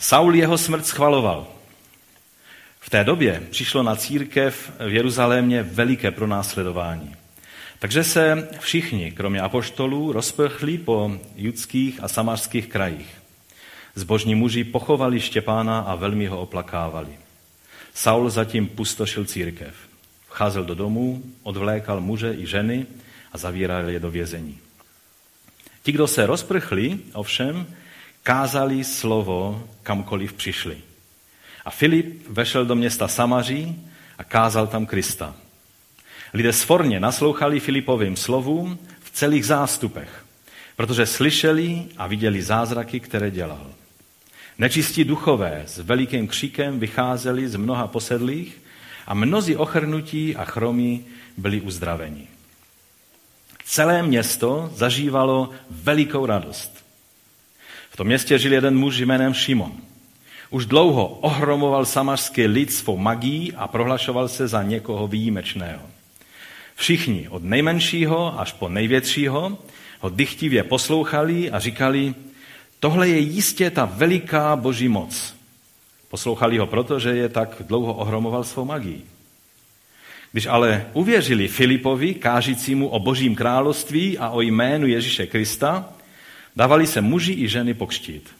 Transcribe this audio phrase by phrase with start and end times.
[0.00, 1.46] Saul jeho smrt schvaloval.
[2.80, 7.16] V té době přišlo na církev v Jeruzalémě veliké pronásledování.
[7.78, 13.14] Takže se všichni, kromě apoštolů, rozprchli po judských a samarských krajích.
[13.94, 17.18] Zbožní muži pochovali Štěpána a velmi ho oplakávali.
[17.94, 19.74] Saul zatím pustošil církev.
[20.28, 22.86] Vcházel do domů, odvlékal muže i ženy
[23.32, 24.58] a zavíral je do vězení.
[25.82, 27.66] Ti, kdo se rozprchli, ovšem,
[28.22, 30.76] kázali slovo kamkoliv přišli.
[31.64, 35.34] A Filip vešel do města Samaří a kázal tam Krista.
[36.34, 40.24] Lidé sforně naslouchali Filipovým slovům v celých zástupech,
[40.76, 43.66] protože slyšeli a viděli zázraky, které dělal.
[44.58, 48.62] Nečistí duchové s velikým kříkem vycházeli z mnoha posedlých
[49.06, 51.04] a mnozí ochrnutí a chromí
[51.36, 52.28] byli uzdraveni.
[53.64, 56.79] Celé město zažívalo velikou radost.
[57.90, 59.72] V tom městě žil jeden muž jménem Šimon.
[60.50, 65.82] Už dlouho ohromoval samařský lid svou magií a prohlašoval se za někoho výjimečného.
[66.76, 69.58] Všichni, od nejmenšího až po největšího,
[70.00, 72.14] ho dychtivě poslouchali a říkali,
[72.80, 75.34] tohle je jistě ta veliká boží moc.
[76.08, 79.02] Poslouchali ho proto, že je tak dlouho ohromoval svou magií.
[80.32, 85.92] Když ale uvěřili Filipovi, kážícímu o božím království a o jménu Ježíše Krista,
[86.56, 88.30] dávali se muži i ženy pokštít.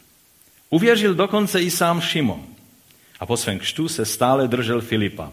[0.69, 2.43] Uvěřil dokonce i sám Šimon
[3.19, 5.31] a po svém kštu se stále držel Filipa.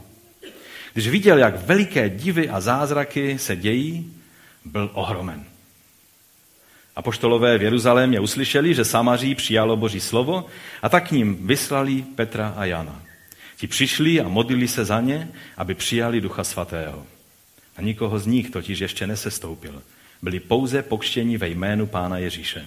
[0.93, 4.13] Když viděl, jak veliké divy a zázraky se dějí,
[4.65, 5.45] byl ohromen.
[6.97, 10.47] Apoštolové v Jeruzalémě uslyšeli, že Samaří přijalo Boží slovo
[10.83, 13.03] a tak k ním vyslali Petra a Jana.
[13.57, 17.07] Ti přišli a modlili se za ně, aby přijali Ducha Svatého.
[17.77, 19.83] A nikoho z nich totiž ještě nesestoupil.
[20.23, 22.67] Byli pouze pokštěni ve jménu Pána Ježíše.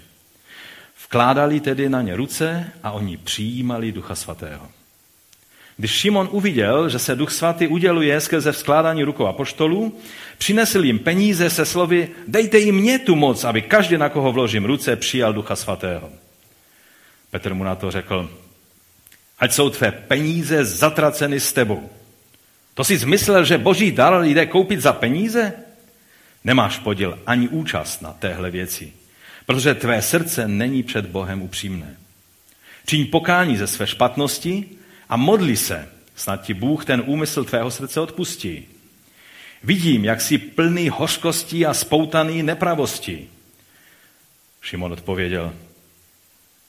[1.05, 4.69] Vkládali tedy na ně ruce a oni přijímali Ducha Svatého.
[5.77, 9.99] Když Šimon uviděl, že se Duch Svatý uděluje skrze vzkládání rukou apoštolů,
[10.38, 14.66] přinesl jim peníze se slovy, dejte jim mě tu moc, aby každý, na koho vložím
[14.66, 16.09] ruce, přijal Ducha Svatého.
[17.31, 18.29] Petr mu na to řekl,
[19.40, 21.90] ať jsou tvé peníze zatraceny s tebou.
[22.73, 25.53] To jsi zmyslel, že boží dar jde koupit za peníze?
[26.44, 28.94] Nemáš podíl ani účast na téhle věci,
[29.46, 31.97] protože tvé srdce není před Bohem upřímné.
[32.85, 34.69] Čiň pokání ze své špatnosti
[35.09, 38.66] a modli se, snad ti Bůh ten úmysl tvého srdce odpustí.
[39.63, 43.29] Vidím, jak jsi plný hořkostí a spoutaný nepravostí.
[44.62, 45.53] Šimon odpověděl,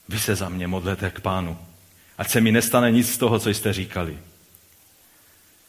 [0.09, 1.59] vy se za mě modlete k pánu,
[2.19, 4.19] ať se mi nestane nic z toho, co jste říkali.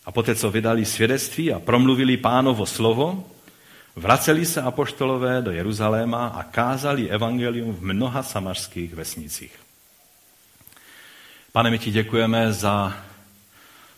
[0.06, 3.30] A poté, co vydali svědectví a promluvili pánovo slovo,
[3.96, 9.60] vraceli se apoštolové do Jeruzaléma a kázali evangelium v mnoha samařských vesnicích.
[11.52, 12.94] Pane, my ti děkujeme za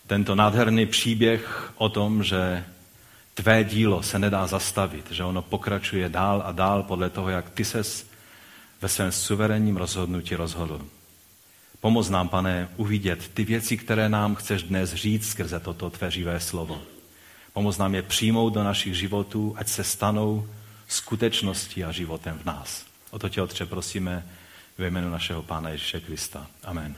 [0.07, 2.63] tento nádherný příběh o tom, že
[3.34, 7.66] tvé dílo se nedá zastavit, že ono pokračuje dál a dál podle toho, jak ty
[7.66, 8.07] ses
[8.81, 10.81] ve svém suverénním rozhodnutí rozhodl.
[11.79, 16.39] Pomoz nám, pane, uvidět ty věci, které nám chceš dnes říct skrze toto tvé živé
[16.39, 16.81] slovo.
[17.55, 20.47] Pomoz nám je přijmout do našich životů, ať se stanou
[20.88, 22.85] skutečností a životem v nás.
[23.11, 24.25] O to tě, Otče, prosíme
[24.77, 26.47] ve jménu našeho Pána Ježíše Krista.
[26.63, 26.95] Amen.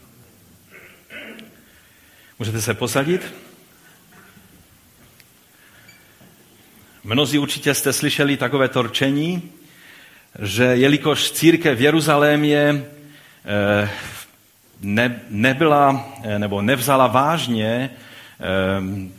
[2.40, 3.34] Můžete se posadit?
[7.04, 9.52] Mnozí určitě jste slyšeli takové torčení,
[10.40, 12.86] že jelikož církev v Jeruzalémě
[13.46, 13.90] eh,
[14.82, 17.90] ne, nebyla nebo nevzala vážně
[18.40, 19.17] eh,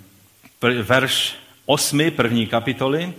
[0.62, 1.34] verš
[1.66, 2.10] 8.
[2.10, 3.12] první kapitoly,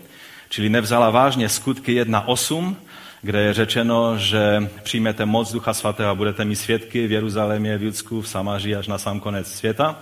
[0.50, 2.76] čili nevzala vážně skutky 1.8,
[3.22, 7.84] kde je řečeno, že přijmete moc Ducha Svatého a budete mít svědky v Jeruzalémě, v
[7.84, 10.00] Judsku, v Samaří až na sám konec světa,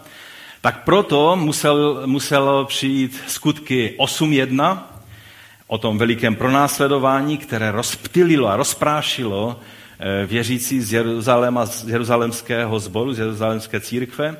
[0.61, 4.79] tak proto musel, muselo přijít skutky 8.1
[5.67, 9.59] o tom velikém pronásledování, které rozptylilo a rozprášilo
[9.99, 14.37] eh, věřící z Jeruzaléma, z jeruzalemského sboru, z jeruzalemské církve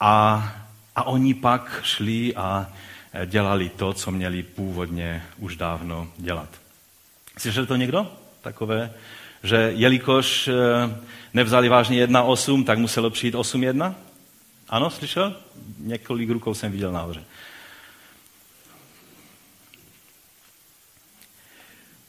[0.00, 0.44] a,
[1.00, 2.72] a oni pak šli a
[3.12, 6.48] eh, dělali to, co měli původně už dávno dělat.
[7.38, 8.12] Slyšel to někdo?
[8.40, 8.92] Takové,
[9.42, 10.52] že jelikož eh,
[11.34, 13.94] nevzali vážně 1.8, tak muselo přijít 8.1?
[14.68, 15.36] Ano, slyšel?
[15.78, 17.24] Několik rukou jsem viděl nahoře.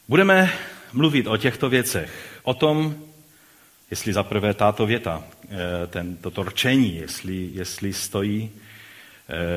[0.07, 0.53] Budeme
[0.93, 2.39] mluvit o těchto věcech.
[2.43, 2.95] O tom,
[3.91, 8.51] jestli za prvé tato věta, eh, ten, toto rčení, jestli, jestli stojí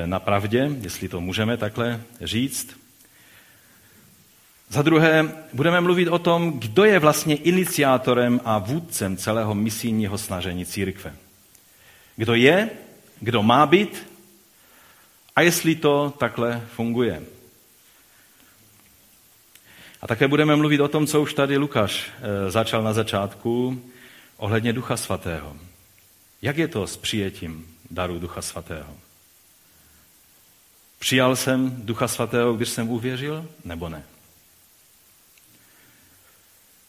[0.06, 2.76] na pravdě, jestli to můžeme takhle říct.
[4.68, 10.66] Za druhé, budeme mluvit o tom, kdo je vlastně iniciátorem a vůdcem celého misijního snažení
[10.66, 11.16] církve.
[12.16, 12.70] Kdo je,
[13.20, 14.06] kdo má být
[15.36, 17.22] a jestli to takhle funguje.
[20.02, 23.82] A také budeme mluvit o tom, co už tady Lukáš eh, začal na začátku,
[24.36, 25.56] ohledně Ducha Svatého.
[26.42, 29.03] Jak je to s přijetím daru Ducha Svatého?
[31.04, 34.02] Přijal jsem Ducha Svatého, když jsem uvěřil, nebo ne?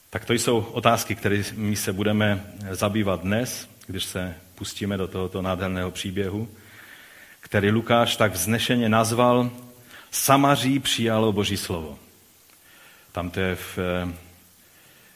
[0.10, 5.92] Tak to jsou otázky, kterými se budeme zabývat dnes, když se pustíme do tohoto nádherného
[5.92, 6.50] příběhu,
[7.40, 9.52] který Lukáš tak vznešeně nazval
[10.12, 12.00] Samaří přijalo Boží slovo.
[13.12, 14.14] Tam to je v eh,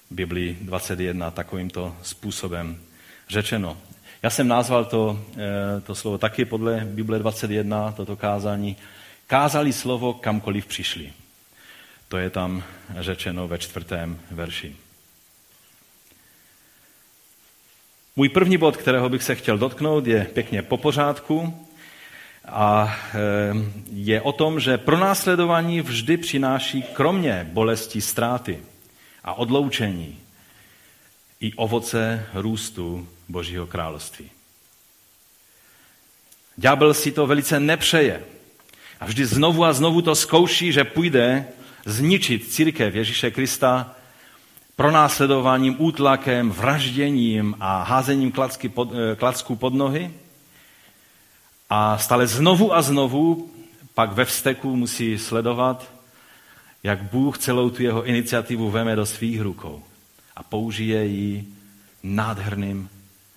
[0.10, 2.82] Biblii 21 takovýmto způsobem
[3.30, 3.78] řečeno.
[4.24, 8.78] Já jsem nazval to, eh, to slovo taky podle Bible 21, toto kázání.
[9.28, 11.14] Kázali slovo kamkoliv přišli.
[12.08, 12.64] To je tam
[13.00, 14.76] řečeno ve čtvrtém verši.
[18.16, 21.68] Můj první bod, kterého bych se chtěl dotknout, je pěkně po pořádku
[22.46, 23.20] a eh,
[23.92, 28.60] je o tom, že pronásledování vždy přináší kromě bolesti ztráty
[29.24, 30.20] a odloučení
[31.40, 34.30] i ovoce růstu Božího království.
[36.58, 38.24] Ďábel si to velice nepřeje
[39.00, 41.48] a vždy znovu a znovu to zkouší, že půjde
[41.86, 43.96] zničit církev Ježíše Krista
[44.76, 48.32] pronásledováním, útlakem, vražděním a házením
[48.74, 50.14] pod, eh, klacků pod nohy.
[51.70, 53.52] A stále znovu a znovu
[53.94, 55.92] pak ve vzteku musí sledovat,
[56.84, 59.84] jak Bůh celou tu jeho iniciativu veme do svých rukou
[60.36, 61.48] a použije ji
[62.04, 62.90] nádherným,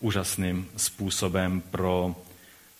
[0.02, 2.16] úžasným způsobem pro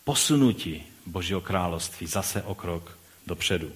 [0.05, 3.71] posunutí Božího království zase o krok dopředu.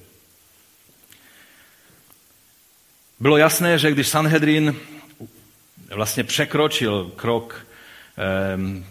[3.21, 4.77] Bylo jasné, že když Sanhedrin
[5.95, 7.67] vlastně překročil krok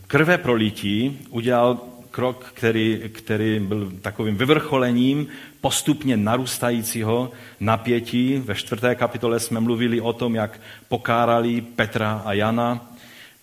[0.08, 1.80] krve prolítí, udělal
[2.12, 5.28] krok, který, který byl takovým vyvrcholením
[5.62, 8.38] postupně narůstajícího napětí.
[8.38, 12.95] Ve čtvrté kapitole jsme mluvili o tom, jak pokárali Petra a Jana.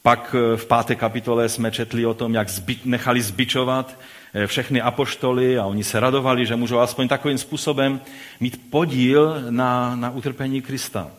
[0.03, 3.99] Pak eh, v páté kapitole jsme četli o tom, jak zbi, nechali zbičovat
[4.35, 8.01] eh, všechny apoštoly a oni se radovali, že můžou aspoň takovým způsobem
[8.41, 11.11] mít podíl na, na utrpení Krista.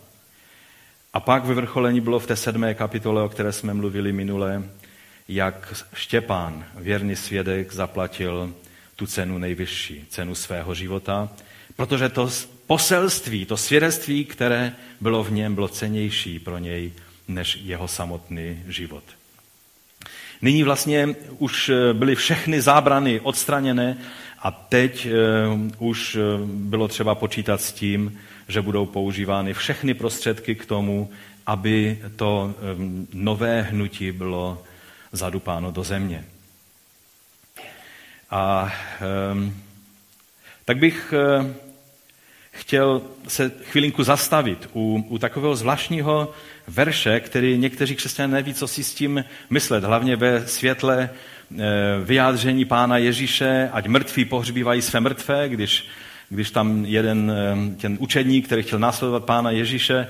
[1.14, 4.64] A pak vyvrcholení bylo v té sedmé kapitole, o které jsme mluvili minule,
[5.28, 8.54] jak Štěpán, věrný svědek, zaplatil
[8.96, 11.30] tu cenu nejvyšší, cenu svého života,
[11.76, 12.30] protože to
[12.68, 16.92] poselství, to svědectví, které bylo v něm, bylo cenější pro něj
[17.34, 19.04] než jeho samotný život.
[20.42, 23.98] Nyní vlastně už byly všechny zábrany odstraněné
[24.44, 25.12] a teď eh,
[25.80, 31.10] už eh, bylo třeba počítat s tím, že budou používány všechny prostředky k tomu,
[31.46, 32.62] aby to eh,
[33.14, 34.64] nové hnutí bylo
[35.12, 36.26] zadupáno do země.
[38.30, 38.74] A
[40.66, 41.14] tak bych
[42.54, 46.32] chtěl se chvilinku zastavit u, u takového zvláštního
[46.68, 51.10] verše, který někteří křesťané neví, co si s tím myslet, hlavně ve světle
[51.52, 51.58] uh,
[52.04, 55.88] vyjádření pána Ježíše, ať mrtví pohřbívají své mrtvé, když,
[56.30, 60.08] když tam jeden uh, ten učedník, který chtěl následovat pána Ježíše,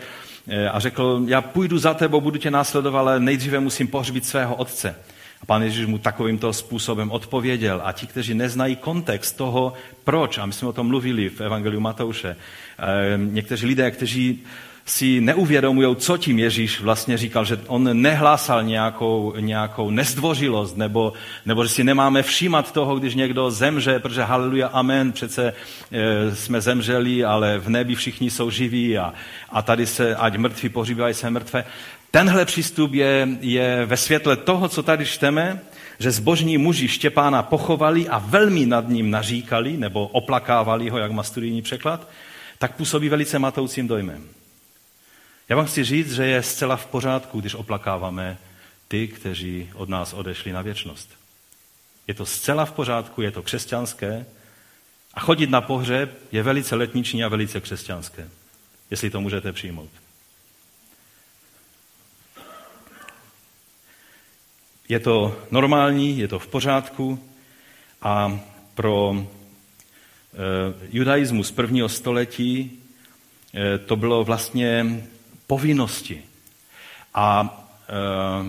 [0.72, 4.95] a řekl, já půjdu za tebou, budu tě následovat, ale nejdříve musím pohřbít svého otce.
[5.44, 7.81] A pán Ježíš mu takovýmto způsobem odpověděl.
[7.83, 9.73] A ti, kteří neznají kontext toho,
[10.04, 14.44] proč, a my jsme o tom mluvili v Evangeliu Matouše, eh, někteří lidé, kteří
[14.85, 21.14] si neuvědomují, co tím Ježíš vlastně říkal, že on nehlásal nějakou, nějakou nezdvořilost, nebo,
[21.45, 25.54] nebo že si nemáme všímat toho, když někdo zemře, protože haleluja, amen, přece
[25.92, 29.14] e, jsme zemřeli, ale v nebi všichni jsou živí a,
[29.50, 31.66] a tady se, ať mrtví pohřbívají se mrtvé.
[32.15, 35.61] Tenhle přístup je, je ve světle toho, co tady čteme,
[35.99, 41.23] že zbožní muži Štěpána pochovali a velmi nad ním naříkali, nebo oplakávali ho, jak má
[41.23, 42.07] studijní překlad,
[42.59, 44.29] tak působí velice matoucím dojmem.
[45.49, 48.37] Já vám chci říct, že je zcela v pořádku, když oplakáváme
[48.87, 51.09] ty, kteří od nás odešli na věčnost.
[52.07, 54.25] Je to zcela v pořádku, je to křesťanské
[55.13, 58.29] a chodit na pohřeb je velice letniční a velice křesťanské,
[58.91, 60.03] jestli to můžete přijmout.
[64.90, 67.19] Je to normální, je to v pořádku
[68.02, 68.40] a
[68.75, 69.25] pro e,
[70.92, 72.71] judaismus prvního století
[73.54, 75.04] e, to bylo vlastně
[75.47, 76.21] povinnosti.
[77.13, 77.57] A
[77.90, 77.94] e,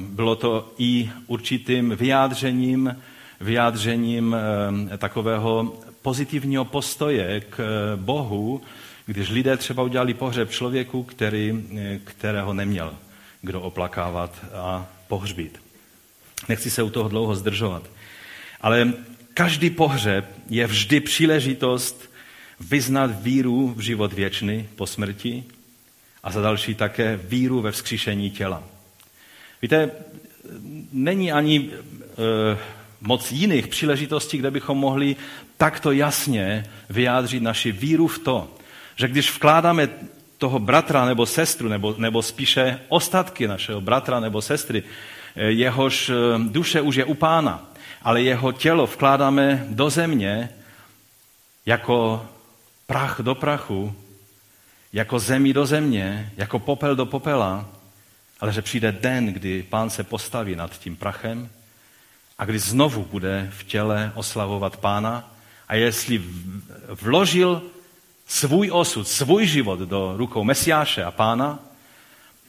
[0.02, 2.96] bylo to i určitým vyjádřením,
[3.40, 4.36] vyjádřením
[4.98, 7.60] takového pozitivního postoje k
[7.96, 8.62] Bohu,
[9.06, 11.64] když lidé třeba udělali pohřeb člověku, který,
[12.04, 12.94] kterého neměl
[13.44, 15.63] kdo oplakávat a pohřbít.
[16.48, 17.90] Nechci se u toho dlouho zdržovat.
[18.60, 18.92] Ale
[19.34, 22.10] každý pohřeb je vždy příležitost
[22.60, 25.44] vyznat víru v život věčný po smrti
[26.22, 28.62] a za další také víru ve vzkříšení těla.
[29.62, 29.90] Víte,
[30.92, 32.58] není ani e,
[33.00, 35.16] moc jiných příležitostí, kde bychom mohli
[35.56, 38.54] takto jasně vyjádřit naši víru v to,
[38.96, 39.88] že když vkládáme
[40.38, 44.82] toho bratra nebo sestru, nebo, nebo spíše ostatky našeho bratra nebo sestry,
[45.36, 47.64] jehož eh, duše už je u pána,
[48.02, 50.50] ale jeho tělo vkládáme do země
[51.66, 52.26] jako
[52.86, 53.96] prach do prachu,
[54.92, 57.68] jako zemí do země, jako popel do popela,
[58.40, 61.48] ale že přijde den, kdy pán se postaví nad tím prachem
[62.38, 65.30] a kdy znovu bude v těle oslavovat pána.
[65.68, 66.22] A jestli
[67.02, 67.62] vložil
[68.26, 71.58] svůj osud, svůj život do rukou Mesiáše a pána,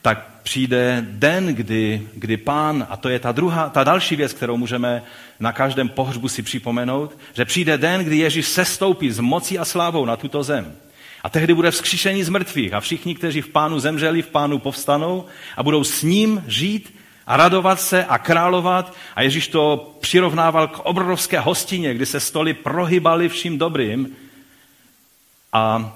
[0.05, 4.57] tak přijde den, kdy, kdy pán, a to je ta, druhá, ta další věc, kterou
[4.57, 5.03] můžeme
[5.39, 10.05] na každém pohřbu si připomenout, že přijde den, kdy Ježíš sestoupí z mocí a slávou
[10.05, 10.75] na tuto zem.
[11.23, 15.25] A tehdy bude vzkříšení z mrtvých a všichni, kteří v pánu zemřeli, v pánu povstanou
[15.57, 16.95] a budou s ním žít
[17.27, 18.93] a radovat se a královat.
[19.15, 24.15] A Ježíš to přirovnával k obrovské hostině, kdy se stoly prohybaly vším dobrým.
[25.53, 25.95] A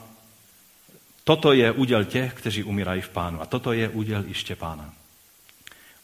[1.29, 3.41] toto je úděl těch, kteří umírají v pánu.
[3.41, 4.93] A toto je úděl i Štěpána.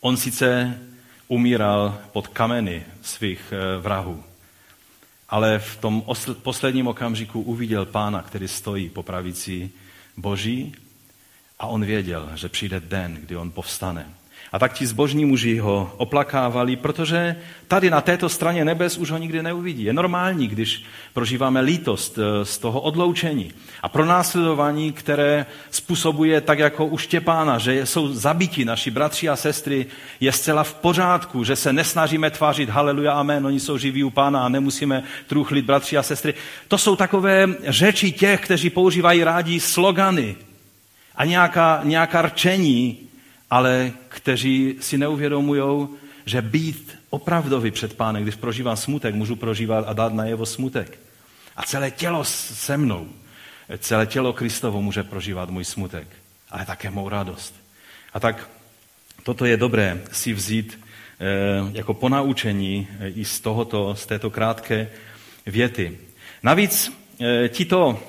[0.02, 0.80] On sice
[1.28, 4.24] umíral pod kameny svých eh, vrahů,
[5.30, 6.04] ale v tom
[6.42, 9.72] posledním okamžiku uviděl pána, který stojí po pravici
[10.18, 10.76] Boží
[11.60, 14.06] a on věděl, že přijde den, kdy on povstane
[14.56, 17.36] a tak ti zbožní muži ho oplakávali, protože
[17.68, 19.84] tady na této straně nebes už ho nikdy neuvidí.
[19.84, 20.84] Je normální, když
[21.14, 27.86] prožíváme lítost eh, z toho odloučení a pronásledování, které způsobuje tak jako u Štěpána, že
[27.86, 29.86] jsou zabiti naši bratři a sestry,
[30.20, 34.46] je zcela v pořádku, že se nesnažíme tvářit haleluja, amen, oni jsou živí u pána
[34.46, 36.34] a nemusíme truchlit bratři a sestry.
[36.68, 40.36] To jsou takové řeči těch, kteří používají rádi slogany
[41.16, 43.05] a nějaká, nějaká rčení,
[43.50, 45.88] ale kteří si neuvědomují,
[46.26, 51.00] že být opravdový před pánem, když prožívám smutek, můžu prožívat a dát na jeho smutek.
[51.56, 53.08] A celé tělo se mnou,
[53.78, 56.08] celé tělo Kristovo může prožívat můj smutek,
[56.50, 57.56] ale také mou radost.
[58.14, 58.50] A tak
[59.24, 61.26] toto je dobré si vzít eh,
[61.72, 64.90] jako ponaučení eh, i z, tohoto, z této krátké
[65.46, 65.98] věty.
[66.44, 68.00] Navíc eh, tito,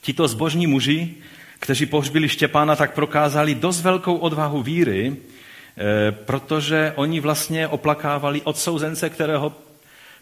[0.00, 1.14] tito zbožní muži
[1.62, 9.10] kteří pohřbili Štěpána, tak prokázali dost velkou odvahu víry, eh, protože oni vlastně oplakávali odsouzence,
[9.10, 9.54] kterého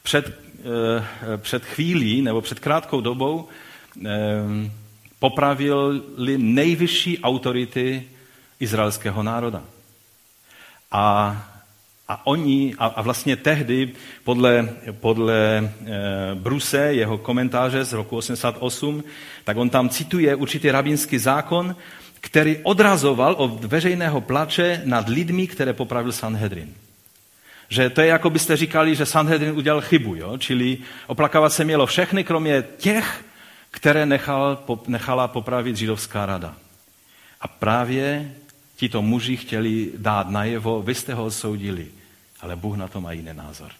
[0.02, 4.08] před, eh, před chvílí nebo před krátkou dobou eh,
[5.18, 8.04] popravili nejvyšší autority
[8.60, 9.64] izraelského národa.
[10.92, 11.36] A
[12.10, 13.92] a oni, a, a vlastně tehdy,
[14.24, 19.04] podle, podle e, Bruse, jeho komentáře z roku 88,
[19.44, 21.76] tak on tam cituje určitý rabínský zákon,
[22.20, 26.74] který odrazoval od veřejného plače nad lidmi, které popravil Sanhedrin.
[27.68, 30.38] Že to je, jako byste říkali, že Sanhedrin udělal chybu, jo?
[30.38, 33.24] čili oplakávat se mělo všechny, kromě těch,
[33.70, 36.54] které nechal, nechala popravit židovská rada.
[37.40, 38.34] A právě
[38.76, 41.99] tito muži chtěli dát najevo, vy jste ho odsoudili
[42.42, 43.70] ale Bůh na to má jiný názor.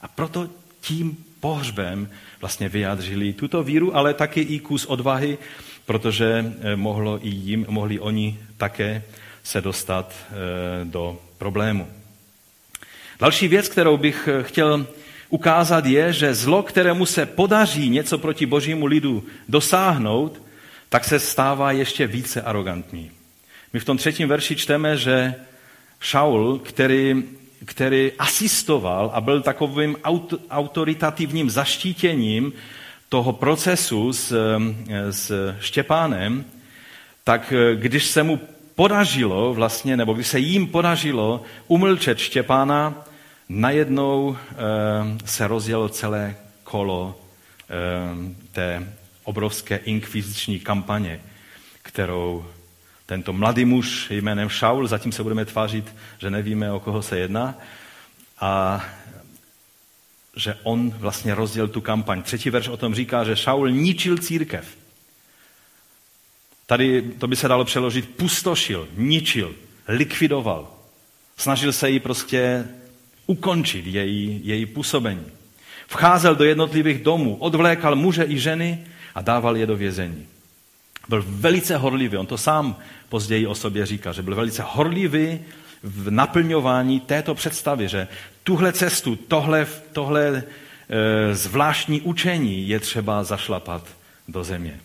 [0.00, 0.48] A proto
[0.80, 2.08] tím pohřbem
[2.40, 5.38] vlastně vyjádřili tuto víru, ale taky i kus odvahy,
[5.86, 9.02] protože eh, mohlo i jim, mohli oni také
[9.42, 10.34] se dostat eh,
[10.84, 11.88] do problému.
[13.20, 14.86] Další věc, kterou bych eh, chtěl
[15.28, 20.42] ukázat, je, že zlo, kterému se podaří něco proti božímu lidu dosáhnout,
[20.88, 23.10] tak se stává ještě více arrogantní.
[23.72, 25.34] My v tom třetím verši čteme, že
[26.00, 27.24] Šaul, který
[27.64, 29.96] který asistoval a byl takovým
[30.50, 32.52] autoritativním zaštítěním
[33.08, 34.34] toho procesu s,
[35.10, 36.44] s Štěpánem,
[37.24, 38.40] tak eh, když se mu
[38.74, 43.04] podařilo vlastně, nebo když se jim podařilo umlčet Štěpána,
[43.48, 44.56] najednou e,
[45.24, 47.20] se rozjelo celé kolo
[48.52, 48.92] té
[49.24, 51.20] obrovské inkviziční kampaně,
[51.82, 52.44] kterou
[53.08, 57.58] tento mladý muž jménem Šaul, zatím se budeme tvářit, že nevíme, o koho se jedná,
[58.40, 58.84] a
[60.36, 62.22] že on vlastně rozdělil tu kampaň.
[62.22, 64.76] Třetí verš o tom říká, že Šaul ničil církev.
[66.66, 69.54] Tady to by se dalo přeložit pustošil, ničil,
[69.88, 70.68] likvidoval.
[71.36, 72.64] Snažil se jí prostě
[73.26, 75.26] ukončit její, její působení.
[75.86, 80.26] Vcházel do jednotlivých domů, odvlékal muže i ženy a dával je do vězení.
[81.08, 82.76] Byl velice horlivý, on to sám
[83.08, 85.40] později o sobě říká, že byl velice horlivý
[85.82, 88.08] v naplňování této představy, že
[88.44, 93.86] tuhle cestu, tohle, tohle e, zvláštní učení je třeba zašlapat
[94.28, 94.80] do země.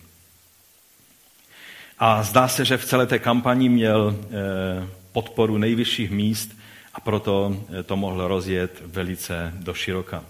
[1.98, 6.56] A zdá se, že v celé té kampani měl e, podporu nejvyšších míst
[6.94, 10.24] a proto e, to mohl rozjet velice do široka.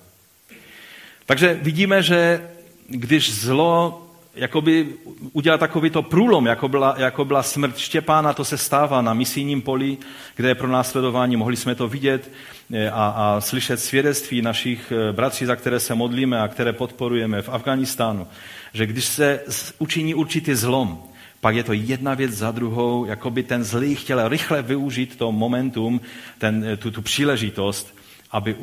[1.27, 2.49] Takže vidíme, že
[2.89, 4.04] když zlo
[4.37, 4.89] jakoby
[5.33, 9.99] udělat takovýto průlom, jako byla, jako byla smrt Štěpána, to se stává na misijním poli,
[10.37, 12.31] kde je pro následování, mohli jsme to vidět
[12.73, 17.43] eh, a, a slyšet svědectví našich eh, bratří, za které se modlíme a které podporujeme
[17.43, 18.27] v Afganistánu,
[18.73, 19.41] že když se
[19.79, 21.03] učiní určitý zlom,
[21.41, 25.33] pak je to jedna věc za druhou, jako by ten zlý chtěl rychle využít to
[25.33, 26.01] momentum,
[26.39, 27.97] ten, eh, tu, tu příležitost,
[28.31, 28.55] aby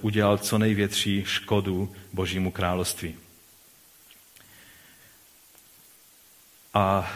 [0.00, 3.23] udělal co největší škodu Božímu království.
[6.74, 7.12] A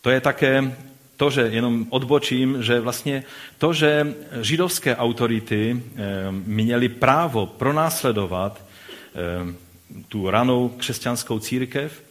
[0.00, 0.76] to je také
[1.16, 3.24] to, že jenom odbočím, že vlastně
[3.58, 6.00] to, že židovské autority eh,
[6.30, 9.54] měly právo pronásledovat eh,
[10.08, 12.02] tu ranou křesťanskou církev,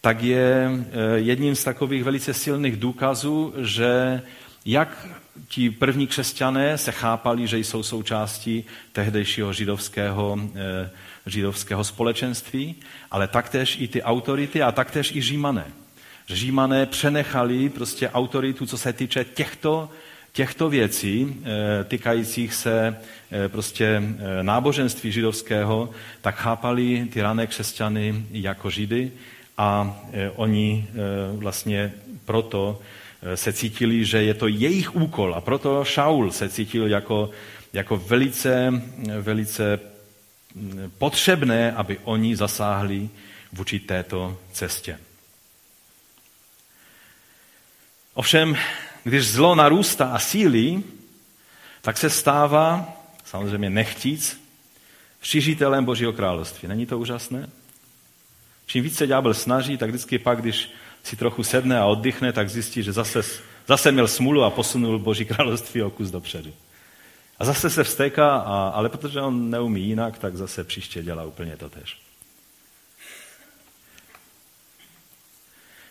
[0.00, 4.22] tak je eh, jedním z takových velice silných důkazů, že
[4.64, 5.08] jak
[5.48, 10.38] ti první křesťané se chápali, že jsou součástí tehdejšího židovského
[11.26, 12.74] židovského společenství,
[13.10, 15.64] ale taktéž i ty autority a taktéž i římané.
[16.28, 19.90] Římané přenechali prostě autoritu, co se týče těchto,
[20.32, 22.96] těchto věcí, eh, týkajících se
[23.30, 29.12] eh, prostě eh, náboženství židovského, tak chápali ty rané křesťany jako židy
[29.58, 30.00] a
[30.36, 30.86] oni
[31.32, 31.92] vlastně
[32.24, 32.80] proto
[33.34, 37.30] se cítili, že je to jejich úkol a proto Šaul se cítil jako,
[37.72, 38.82] jako velice,
[39.20, 39.91] velice
[40.98, 43.10] potřebné, aby oni zasáhli
[43.52, 44.98] vůči této cestě.
[48.14, 48.56] Ovšem,
[49.04, 50.84] když zlo narůstá a sílí,
[51.80, 52.92] tak se stává,
[53.24, 54.42] samozřejmě nechtíc,
[55.22, 56.68] šiřitelem Božího království.
[56.68, 57.48] Není to úžasné?
[58.66, 60.70] Čím více ďábel snaží, tak vždycky pak, když
[61.02, 63.22] si trochu sedne a oddychne, tak zjistí, že zase,
[63.68, 66.52] zase měl smůlu a posunul Boží království o kus dopředu.
[67.38, 71.56] A zase se vstéká, a, ale protože on neumí jinak, tak zase příště dělá úplně
[71.56, 71.98] to tež.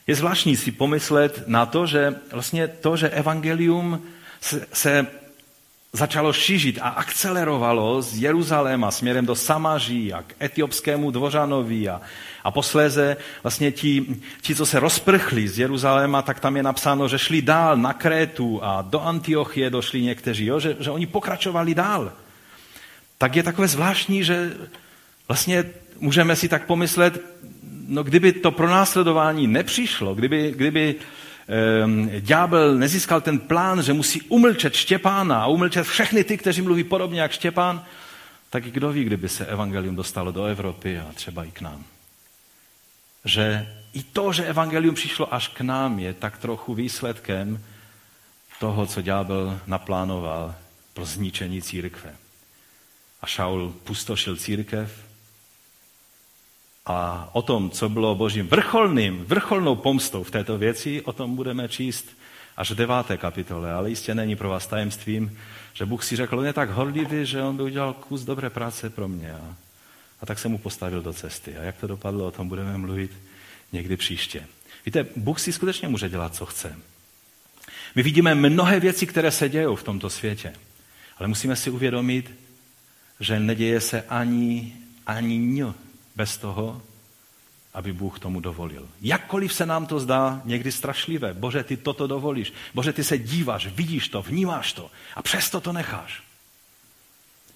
[0.07, 4.03] Je zvláštní si pomyslet na to, že vlastně to, že evangelium
[4.41, 5.07] se, se
[5.93, 12.01] začalo šířit a akcelerovalo z Jeruzaléma směrem do Samaří a k etiopskému dvořanovi a,
[12.43, 14.05] a posléze vlastně ti,
[14.41, 18.59] ti, co se rozprchli z Jeruzaléma, tak tam je napsáno, že šli dál na Krétu
[18.63, 20.59] a do Antiochie došli někteří, jo?
[20.59, 22.11] Že, že oni pokračovali dál.
[23.17, 24.51] Tak je takové zvláštní, že
[25.27, 25.63] vlastně
[25.99, 27.21] můžeme si tak pomyslet,
[27.87, 30.95] no kdyby to pronásledování nepřišlo, kdyby, kdyby
[32.19, 37.21] ďábel nezískal ten plán, že musí umlčet Štěpána a umlčet všechny ty, kteří mluví podobně
[37.21, 37.85] jak Štěpán,
[38.49, 41.83] tak kdo ví, kdyby se evangelium dostalo do Evropy a třeba i k nám.
[43.25, 47.63] Že i to, že evangelium přišlo až k nám, je tak trochu výsledkem
[48.59, 50.55] toho, co ďábel naplánoval
[50.93, 52.15] pro zničení církve.
[53.21, 54.91] A Šaul pustošil církev,
[56.85, 61.69] a o tom, co bylo božím vrcholným, vrcholnou pomstou v této věci, o tom budeme
[61.69, 62.05] číst
[62.57, 63.73] až v deváté kapitole.
[63.73, 65.37] Ale jistě není pro vás tajemstvím,
[65.73, 68.89] že Bůh si řekl, on je tak horlivý, že on by udělal kus dobré práce
[68.89, 69.33] pro mě.
[69.33, 69.55] A,
[70.21, 71.57] a tak se mu postavil do cesty.
[71.57, 73.11] A jak to dopadlo, o tom budeme mluvit
[73.71, 74.47] někdy příště.
[74.85, 76.75] Víte, Bůh si skutečně může dělat, co chce.
[77.95, 80.53] My vidíme mnohé věci, které se dějí v tomto světě.
[81.17, 82.31] Ale musíme si uvědomit,
[83.19, 84.75] že neděje se ani,
[85.07, 85.37] ani
[86.15, 86.81] bez toho,
[87.73, 88.89] aby Bůh tomu dovolil.
[89.01, 93.67] Jakkoliv se nám to zdá někdy strašlivé, Bože, ty toto dovolíš, Bože, ty se díváš,
[93.67, 96.23] vidíš to, vnímáš to a přesto to necháš.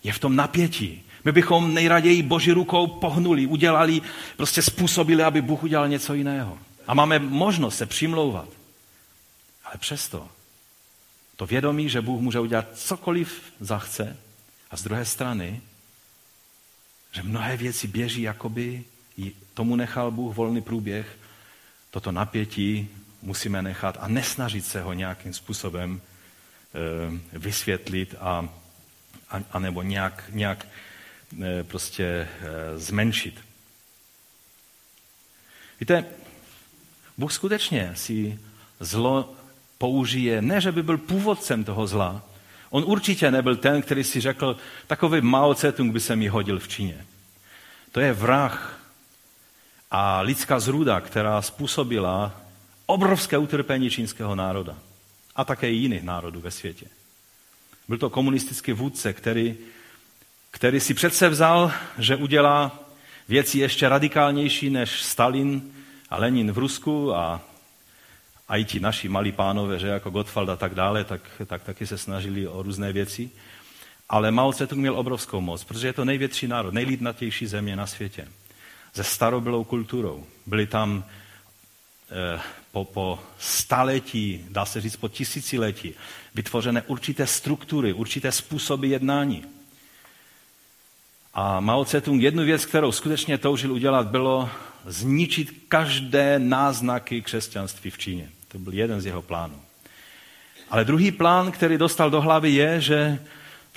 [0.03, 1.03] Je v tom napětí.
[1.23, 4.01] My bychom nejraději Boží rukou pohnuli, udělali,
[4.37, 6.57] prostě způsobili, aby Bůh udělal něco jiného.
[6.87, 8.49] A máme možnost se přimlouvat.
[9.65, 10.27] Ale přesto
[11.35, 14.17] to vědomí, že Bůh může udělat cokoliv zachce
[14.71, 15.61] a z druhé strany
[17.15, 18.84] že mnohé věci běží, jakoby
[19.54, 21.17] tomu nechal Bůh volný průběh.
[21.91, 22.89] Toto napětí
[23.21, 28.49] musíme nechat a nesnažit se ho nějakým způsobem e, vysvětlit a,
[29.30, 30.67] a, a nebo nějak, nějak
[31.41, 32.28] e, prostě e,
[32.78, 33.39] zmenšit.
[35.80, 36.06] Víte,
[37.17, 38.39] Bůh skutečně si
[38.80, 39.36] zlo
[39.78, 42.23] použije, ne, že by byl původcem toho zla,
[42.69, 46.67] On určitě nebyl ten, který si řekl, takový Mao Tse-tung by se mi hodil v
[46.67, 47.06] Číně.
[47.91, 48.80] To je vrah.
[49.91, 52.41] a lidská zrůda, která způsobila
[52.86, 54.78] obrovské utrpení čínského národa
[55.36, 56.86] a také jiných národů ve světě.
[57.88, 59.58] Byl to komunistický vůdce, který,
[60.51, 62.80] který si přece vzal, že udělá
[63.28, 65.71] věci ještě radikálnější než Stalin
[66.10, 67.41] a Lenin v Rusku a,
[68.47, 71.88] a i ti naši malí pánové, že jako Gottwald a tak dále, tak, tak taky
[71.88, 73.29] se snažili o různé věci.
[74.10, 78.27] Ale Mao Tse-tung měl obrovskou moc, protože je to největší národ, nejlidnatější země na světě.
[78.93, 80.25] Se starobylou kulturou.
[80.45, 81.03] Byli tam
[82.36, 82.39] eh,
[82.71, 85.93] po, po staletí, dá se říct po tisíciletí,
[86.36, 89.45] vytvořené určité struktury, určité způsoby jednání.
[91.34, 94.49] A Mao Tse-tung jednu věc, kterou skutečně toužil udělat, bylo
[94.85, 98.29] zničit každé náznaky křesťanství v Číně.
[98.47, 99.55] To byl jeden z jeho plánů.
[100.69, 103.19] Ale druhý plán, který dostal do hlavy, je, že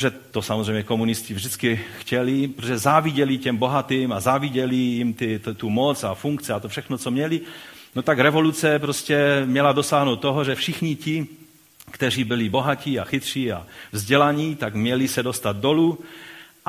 [0.00, 5.70] že to samozřejmě komunisti vždycky chtěli, protože záviděli těm bohatým a záviděli jim ty, tu
[5.70, 7.40] moc a funkce a to všechno, co měli,
[7.94, 11.26] no tak revoluce prostě měla dosáhnout toho, že všichni ti,
[11.90, 15.98] kteří byli bohatí a chytří a vzdělaní, tak měli se dostat dolů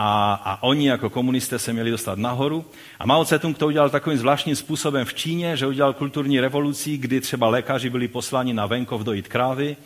[0.01, 2.65] a, a oni jako komunisté se měli dostat nahoru.
[2.99, 7.21] A Mao Tse-tung to udělal takovým zvláštním způsobem v Číně, že udělal kulturní revoluci, kdy
[7.21, 9.77] třeba lékaři byli posláni na venkov dojít krávy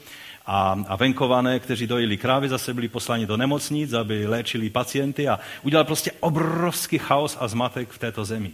[0.45, 5.39] a, a venkované, kteří dojili krávy, zase byli posláni do nemocnic, aby léčili pacienty a
[5.63, 8.52] udělal prostě obrovský chaos a zmatek v této zemi.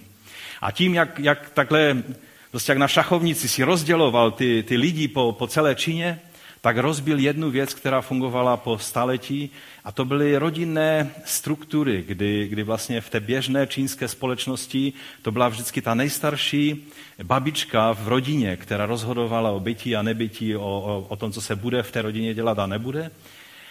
[0.62, 2.04] A tím, jak, jak takhle,
[2.52, 6.20] prostě jak na šachovnici si rozděloval ty, ty lidi po, po celé Číně,
[6.62, 9.52] tak rozbil jednu věc, která fungovala po staletí,
[9.84, 15.48] a to byly rodinné struktury, kdy, kdy vlastně v té běžné čínské společnosti to byla
[15.48, 16.88] vždycky ta nejstarší
[17.24, 21.56] babička v rodině, která rozhodovala o bytí a nebytí, o, o, o tom, co se
[21.56, 23.12] bude v té rodině dělat a nebude.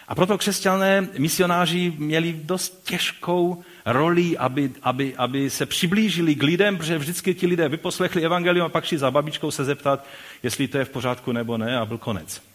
[0.09, 6.77] A proto křesťané, misionáři měli dost těžkou roli, aby, aby, aby se přiblížili k lidem,
[6.77, 10.07] protože vždycky ti lidé vyposlechli evangelium a pak šli za babičkou se zeptat,
[10.43, 12.48] jestli to je v pořádku nebo ne a byl konec.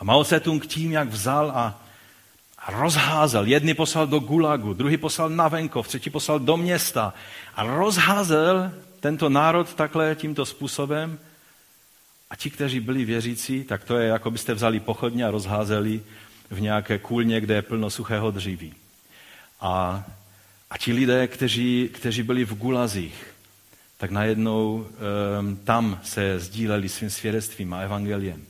[0.00, 1.82] A Mao Tse-tung tím, jak vzal a,
[2.58, 7.14] a rozházel, jedny poslal do Gulagu, druhý poslal na venkov, třetí poslal do města
[7.54, 11.18] a rozházel tento národ takhle tímto způsobem
[12.30, 16.02] a ti, kteří byli věřící, tak to je, jako byste vzali pochodně a rozházeli
[16.50, 18.74] v nějaké kůlně, kde je plno suchého dříví.
[19.60, 20.04] A,
[20.70, 23.26] a ti lidé, kteří, kteří byli v Gulazích,
[23.96, 24.86] tak najednou
[25.40, 28.49] um, tam se sdíleli svým svědectvím a evangeliem.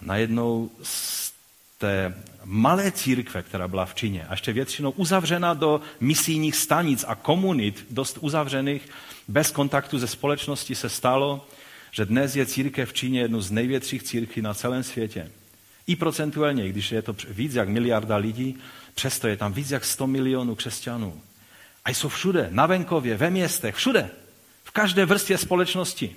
[0.00, 1.32] A najednou z
[1.78, 7.14] té malé církve, která byla v Číně, a ještě většinou uzavřena do misijních stanic a
[7.14, 8.88] komunit, dost uzavřených,
[9.28, 11.46] bez kontaktu ze společnosti se stalo,
[11.90, 15.30] že dnes je církev v Číně jednou z největších církví na celém světě.
[15.86, 18.58] I procentuálně, když je to víc jak miliarda lidí,
[18.94, 21.20] přesto je tam víc jak 100 milionů křesťanů.
[21.84, 24.10] A jsou všude, na venkově, ve městech, všude.
[24.64, 26.16] V každé vrstvě společnosti.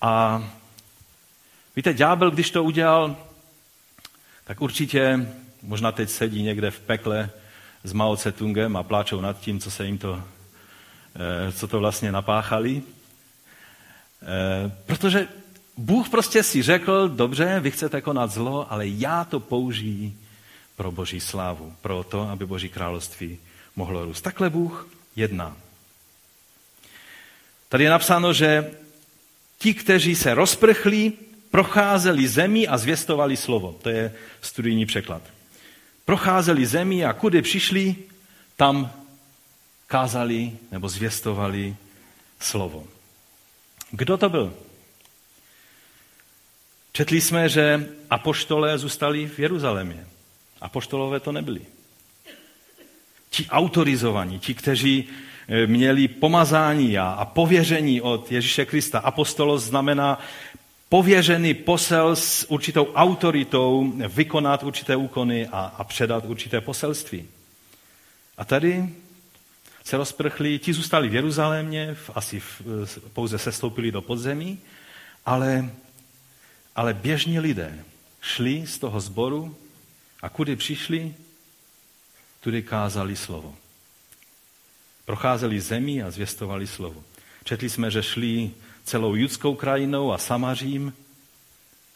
[0.00, 0.42] A
[1.78, 3.16] víte, ďábel, když to udělal,
[4.44, 5.28] tak určitě,
[5.62, 7.30] možná teď sedí někde v pekle
[7.84, 10.22] s Mao Tse-tungem a pláčou nad tím, co se jim to,
[11.14, 12.82] eh, co to vlastně napáchali.
[14.22, 15.28] Eh, protože
[15.76, 20.16] Bůh prostě si řekl, dobře, vy chcete konat zlo, ale já to použiji
[20.76, 23.38] pro boží slávu, pro to, aby boží království
[23.76, 24.20] mohlo růst.
[24.20, 25.56] Takhle Bůh jedná.
[27.68, 28.70] Tady je napsáno, že
[29.58, 31.12] ti, kteří se rozprchli,
[31.50, 33.76] procházeli zemi a zvěstovali slovo.
[33.82, 35.22] To je studijní překlad.
[36.04, 37.96] Procházeli zemi a kudy přišli,
[38.56, 38.92] tam
[39.86, 41.76] kázali nebo zvěstovali
[42.40, 42.86] slovo.
[43.90, 44.54] Kdo to byl?
[46.92, 50.06] Četli jsme, že apoštolé zůstali v Jeruzalémě.
[50.60, 51.60] Apoštolové to nebyli.
[53.30, 55.04] Ti autorizovaní, ti, kteří
[55.48, 58.98] eh, měli pomazání a pověření od Ježíše Krista.
[58.98, 60.18] Apostolos znamená
[60.88, 67.28] pověřený posel s určitou autoritou vykonat určité úkony a, a předat určité poselství.
[68.38, 68.88] A tady
[69.84, 72.62] se rozprchli, ti zůstali v Jeruzalémě, asi v,
[73.12, 74.58] pouze se stoupili do podzemí,
[75.26, 75.70] ale,
[76.76, 77.84] ale běžní lidé
[78.20, 79.56] šli z toho sboru
[80.22, 81.14] a kudy přišli,
[82.40, 83.54] tudy kázali slovo.
[85.04, 87.04] Procházeli zemí a zvěstovali slovo.
[87.44, 88.50] Četli jsme, že šli
[88.88, 90.92] celou judskou krajinou a Samařím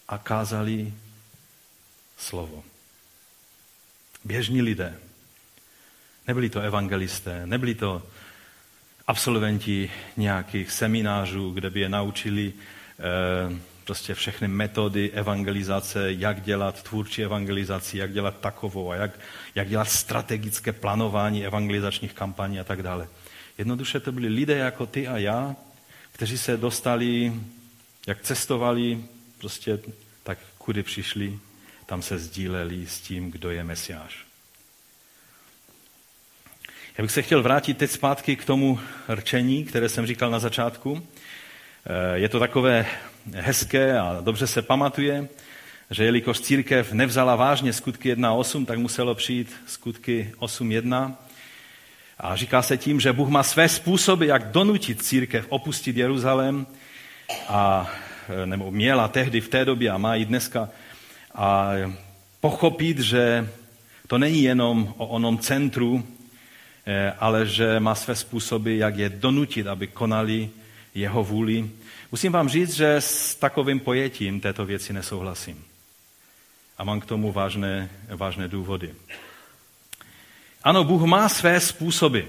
[0.08, 0.92] a kázali
[2.16, 2.64] slovo.
[4.24, 4.98] Běžní lidé.
[6.28, 8.02] Nebyli to evangelisté, nebyli to
[9.06, 17.24] absolventi nějakých seminářů, kde by je naučili eh, prostě všechny metody evangelizace, jak dělat tvůrčí
[17.24, 19.10] evangelizaci, jak dělat takovou a jak,
[19.54, 23.08] jak dělat strategické plánování evangelizačních kampaní a tak dále.
[23.58, 25.56] Jednoduše to byli lidé jako ty a já,
[26.12, 27.32] kteří se dostali,
[28.06, 29.04] jak cestovali,
[29.38, 29.78] prostě
[30.22, 31.38] tak kudy přišli,
[31.86, 34.24] tam se sdíleli s tím, kdo je Mesiáš.
[36.98, 41.06] Já bych se chtěl vrátit teď zpátky k tomu rčení, které jsem říkal na začátku.
[41.86, 42.86] Eh, je to takové
[43.34, 45.28] hezké a dobře se pamatuje,
[45.90, 51.14] že jelikož církev nevzala vážně skutky 1.8, tak muselo přijít skutky 8.1.
[52.22, 56.66] A říká se tím, že Bůh má své způsoby, jak donutit církev opustit Jeruzalém,
[57.48, 57.90] a,
[58.28, 60.68] eh, nebo měla tehdy v té době a má i dneska,
[61.34, 61.70] a
[62.40, 63.48] pochopit, že
[64.06, 66.06] to není jenom o onom centru,
[66.86, 70.50] eh, ale že má své způsoby, jak je donutit, aby konali
[70.94, 71.70] jeho vůli.
[72.12, 75.64] Musím vám říct, že s takovým pojetím této věci nesouhlasím.
[76.78, 78.94] A mám k tomu vážné, vážné důvody.
[80.64, 82.20] Ano, Bůh má své způsoby.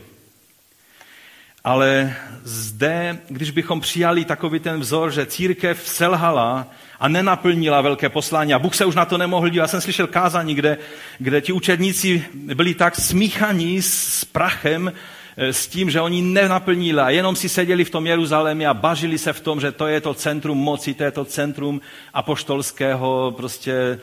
[1.64, 6.68] Ale zde, když bychom přijali takový ten vzor, že církev selhala
[7.00, 9.64] a nenaplnila velké poslání a Bůh se už na to nemohl dívat.
[9.64, 10.78] Já jsem slyšel kázání, kde,
[11.20, 14.94] kde ti učedníci byli tak smíchaní s prachem,
[15.38, 19.34] s tím, že oni nenaplnili a jenom si seděli v tom Jeruzalémě a bažili se
[19.34, 21.82] v tom, že to je to centrum moci, to je to centrum
[22.14, 24.00] apoštolského prostě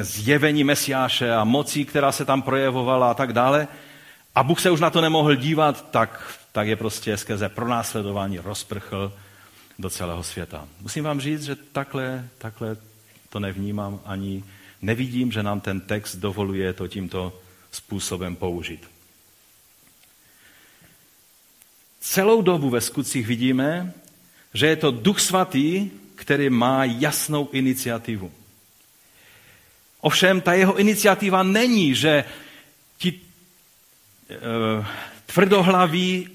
[0.00, 3.68] zjevení Mesiáše a moci, která se tam projevovala a tak dále.
[4.34, 9.12] A Bůh se už na to nemohl dívat, tak, tak je prostě skrze pronásledování rozprchl
[9.78, 10.68] do celého světa.
[10.80, 12.76] Musím vám říct, že takhle, takhle
[13.28, 14.44] to nevnímám ani
[14.82, 17.32] nevidím, že nám ten text dovoluje to tímto
[17.70, 18.91] způsobem použít.
[22.02, 23.92] Celou dobu ve skutcích vidíme,
[24.54, 28.32] že je to Duch Svatý, který má jasnou iniciativu.
[30.00, 32.24] Ovšem, ta jeho iniciativa není, že
[32.98, 33.20] ti
[34.30, 34.36] e,
[35.26, 36.28] tvrdohlaví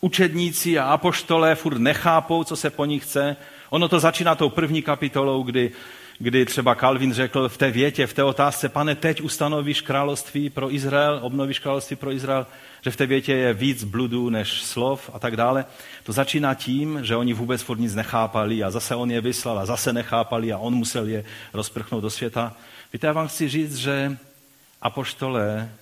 [0.00, 3.36] učedníci a apoštolé furt nechápou, co se po nich chce.
[3.70, 5.72] Ono to začíná tou první kapitolou, kdy,
[6.22, 10.74] kdy třeba Kalvin řekl v té větě, v té otázce, pane, teď ustanovíš království pro
[10.74, 12.46] Izrael, obnovíš království pro Izrael
[12.82, 15.64] že v té větě je víc bludu než slov a tak dále.
[16.02, 19.66] To začíná tím, že oni vůbec furt nic nechápali a zase on je vyslal a
[19.66, 22.56] zase nechápali a on musel je rozprchnout do světa.
[22.92, 24.16] Víte, já vám chci říct, že
[24.82, 25.72] apoštole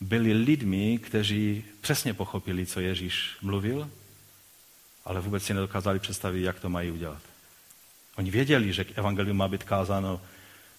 [0.00, 3.90] byli lidmi, kteří přesně pochopili, co Ježíš mluvil,
[5.04, 7.33] ale vůbec si nedokázali představit, jak to mají udělat.
[8.16, 10.20] Oni věděli, že evangelium má být kázáno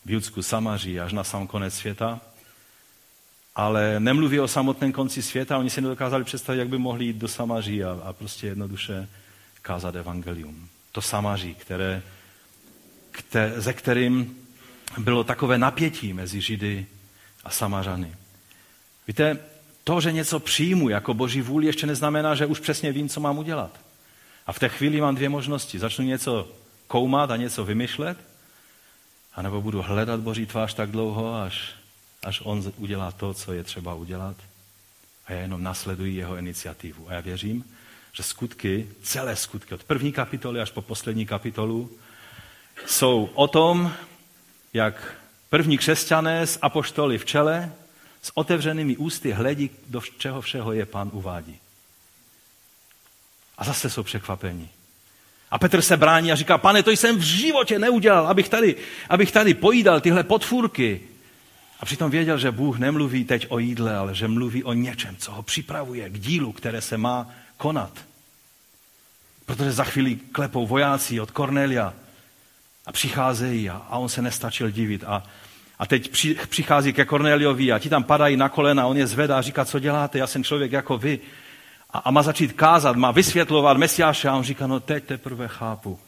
[0.06, 2.20] v Judsku, Samaří až na sam konec světa,
[3.56, 7.28] ale nemluví o samotném konci světa, oni si nedokázali představit, jak by mohli jít do
[7.28, 9.08] Samaří a, a prostě jednoduše
[9.62, 10.70] kázat evangelium.
[10.92, 12.02] To Samaří, které,
[13.12, 14.38] které, ze kterým
[14.98, 16.86] bylo takové napětí mezi Židy
[17.44, 18.16] a Samařany.
[19.08, 19.40] Víte,
[19.84, 23.38] to, že něco přijmu jako boží vůli, ještě neznamená, že už přesně vím, co mám
[23.38, 23.80] udělat.
[24.48, 25.80] A v té chvíli mám dvě možnosti.
[25.80, 26.52] Začnu něco
[26.88, 28.18] koumat a něco vymyšlet,
[29.34, 31.76] anebo budu hledat boží tvář tak dlouho, až
[32.26, 34.36] až on udělá to, co je třeba udělat.
[35.26, 37.10] A já jenom nasleduji jeho iniciativu.
[37.10, 37.64] A já věřím,
[38.14, 41.92] že skutky, celé skutky, od první kapitoly až po poslední kapitolu,
[42.86, 43.94] jsou o tom,
[44.74, 45.16] jak
[45.50, 47.74] první křesťané s apoštoly v čele
[48.22, 51.60] s otevřenými ústy hledí, do čeho všeho je pán uvádí.
[53.58, 54.70] A zase jsou překvapeni.
[55.52, 58.76] A Petr se brání a říká, pane, to jsem v životě neudělal, abych tady,
[59.10, 61.02] abych tady pojídal tyhle podfůrky.
[61.80, 65.32] A přitom věděl, že Bůh nemluví teď o jídle, ale že mluví o něčem, co
[65.32, 67.92] ho připravuje k dílu, které se má konat.
[69.46, 71.94] Protože za chvíli klepou vojáci od Kornelia
[72.86, 75.04] a přicházejí a, a on se nestačil divit.
[75.04, 75.24] A,
[75.80, 79.38] a teď při, přichází ke Korneliovi a ti tam padají na kolena, on je zvedá
[79.38, 81.20] a říká, co děláte, já jsem člověk jako vy.
[81.96, 86.00] A, a má začít kázat, má vysvětlovat Mesiáše a on říká, no teď teprve chápu.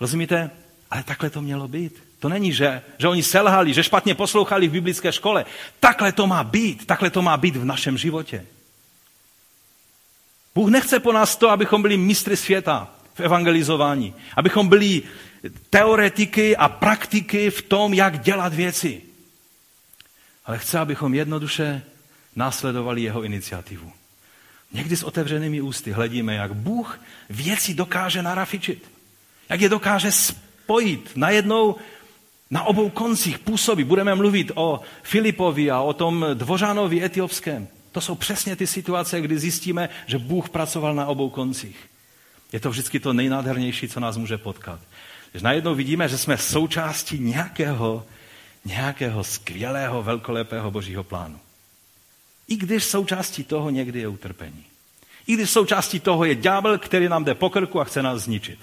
[0.00, 0.50] Rozumíte?
[0.90, 2.02] Ale takhle to mělo být.
[2.18, 5.44] To není, že, že oni selhali, že špatně poslouchali v biblické škole.
[5.80, 8.46] Takhle to má být, takhle to má být v našem životě.
[10.54, 15.02] Bůh nechce po nás to, abychom byli mistry světa v evangelizování, abychom byli
[15.70, 19.02] teoretiky a praktiky v tom, jak dělat věci.
[20.46, 21.82] Ale chce, abychom jednoduše
[22.36, 23.92] následovali jeho iniciativu.
[24.72, 28.90] Někdy s otevřenými ústy hledíme, jak Bůh věci dokáže narafičit.
[29.48, 31.10] Jak je dokáže spojit.
[31.16, 31.76] Najednou
[32.50, 33.84] na obou koncích působí.
[33.84, 37.68] Budeme mluvit o Filipovi a o tom dvořanovi etiopském.
[37.92, 41.76] To jsou přesně ty situace, kdy zjistíme, že Bůh pracoval na obou koncích.
[42.52, 44.80] Je to vždycky to nejnádhernější, co nás může potkat.
[45.30, 48.06] Když najednou vidíme, že jsme součástí nějakého,
[48.64, 51.38] nějakého skvělého, velkolepého božího plánu.
[52.52, 54.64] I když součástí toho někdy je utrpení.
[55.26, 58.58] I když součástí toho je ďábel, který nám jde po krku a chce nás zničit.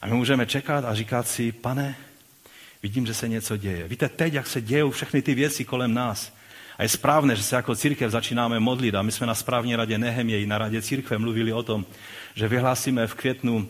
[0.00, 1.96] A my můžeme čekat a říkat si, pane,
[2.82, 3.88] vidím, že se něco děje.
[3.88, 6.32] Víte, teď, jak se dějou všechny ty věci kolem nás,
[6.78, 9.98] a je správné, že se jako církev začínáme modlit a my jsme na správní radě
[9.98, 11.86] Neheměji, na radě církve mluvili o tom,
[12.34, 13.68] že vyhlásíme v květnu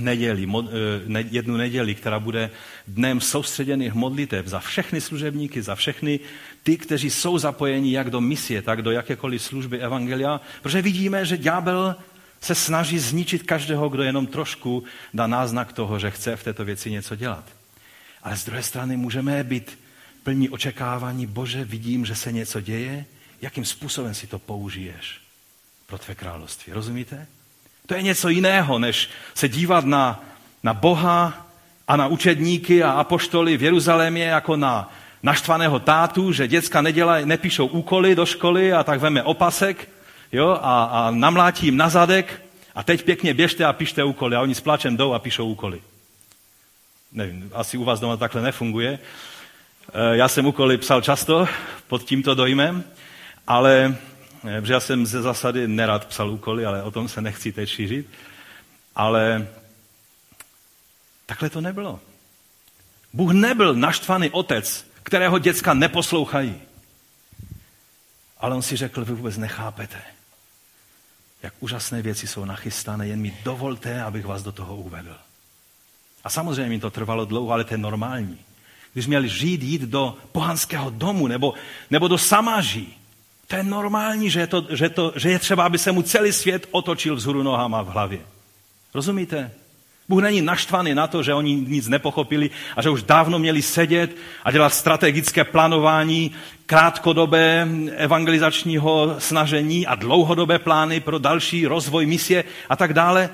[0.00, 2.50] neděli, eh, jednu neděli, která bude
[2.88, 6.20] dnem soustředěných modlitev za všechny služebníky, za všechny
[6.62, 11.36] ty, kteří jsou zapojeni jak do misie, tak do jakékoliv služby evangelia, protože vidíme, že
[11.36, 11.96] ďábel
[12.40, 14.84] se snaží zničit každého, kdo jenom trošku
[15.14, 17.44] dá náznak toho, že chce v této věci něco dělat.
[18.22, 19.78] Ale z druhé strany můžeme být
[20.22, 23.04] plní očekávání, Bože, vidím, že se něco děje,
[23.42, 25.20] jakým způsobem si to použiješ
[25.86, 26.72] pro tvé království.
[26.72, 27.26] Rozumíte?
[27.90, 30.24] To je něco jiného, než se dívat na,
[30.62, 31.46] na Boha
[31.88, 37.66] a na učedníky a apoštoly v Jeruzalémě jako na naštvaného tátu, že děcka nedělaj, nepíšou
[37.66, 39.88] úkoly do školy a tak veme opasek
[40.32, 42.42] jo, a, a namlátí jim na zadek
[42.74, 45.80] a teď pěkně běžte a pište úkoly a oni s plačem jdou a píšou úkoly.
[47.12, 48.98] Nevím, asi u vás doma takhle nefunguje.
[49.94, 51.48] E, já jsem úkoly psal často
[51.88, 52.84] pod tímto dojmem,
[53.46, 53.96] ale
[54.40, 58.06] protože já jsem ze zásady nerad psal úkoly, ale o tom se nechci teď šířit.
[58.94, 59.48] Ale
[61.26, 62.00] takhle to nebylo.
[63.12, 66.60] Bůh nebyl naštvaný otec, kterého děcka neposlouchají.
[68.38, 70.02] Ale on si řekl, vy vůbec nechápete,
[71.42, 75.16] jak úžasné věci jsou nachystané, jen mi dovolte, abych vás do toho uvedl.
[76.24, 78.38] A samozřejmě mi to trvalo dlouho, ale to je normální.
[78.92, 81.54] Když měli žít, jít do pohanského domu nebo,
[81.90, 82.99] nebo do Samáží,
[83.50, 86.32] to je normální, že je, to, že, to, že je třeba, aby se mu celý
[86.32, 88.20] svět otočil vzhůru nohama v hlavě.
[88.94, 89.50] Rozumíte?
[90.08, 94.16] Bůh není naštvaný na to, že oni nic nepochopili a že už dávno měli sedět
[94.44, 96.30] a dělat strategické plánování,
[96.66, 103.30] krátkodobé evangelizačního snažení a dlouhodobé plány pro další rozvoj misie a tak dále.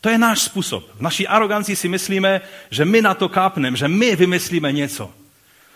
[0.00, 0.84] To je náš způsob.
[0.94, 5.10] V naší aroganci si myslíme, že my na to kápneme, že my vymyslíme něco.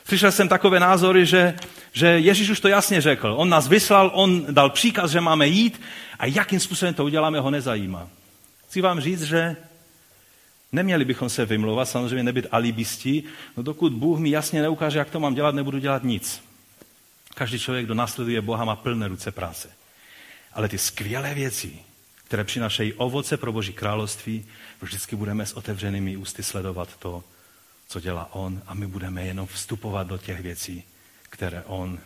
[0.08, 1.54] Slyšel jsem takové názory, že,
[1.92, 3.34] že Ježíš už to jasně řekl.
[3.36, 5.80] On nás vyslal, on dal příkaz, že máme jít
[6.18, 8.08] a jakým způsobem to uděláme, ho nezajímá.
[8.68, 9.56] Chci vám říct, že
[10.72, 13.24] neměli bychom se vymlouvat, samozřejmě nebyt alibistí,
[13.56, 16.42] no dokud Bůh mi jasně neukáže, jak to mám dělat, nebudu dělat nic.
[17.34, 19.70] Každý člověk, kdo následuje Boha, má plné ruce práce.
[20.52, 21.72] Ale ty skvělé věci,
[22.24, 24.44] které přinašejí ovoce pro Boží království,
[24.82, 27.24] vždycky budeme s otevřenými ústy sledovat to,
[27.92, 30.84] co dělá on a my budeme jenom vstupovat do těch věcí,
[31.22, 31.98] které on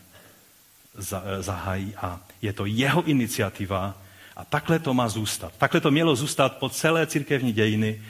[1.41, 4.03] zahájí a je to jeho iniciativa
[4.37, 5.53] a takhle to má zůstat.
[5.59, 8.03] Takhle to mělo zůstat po celé církevní dějiny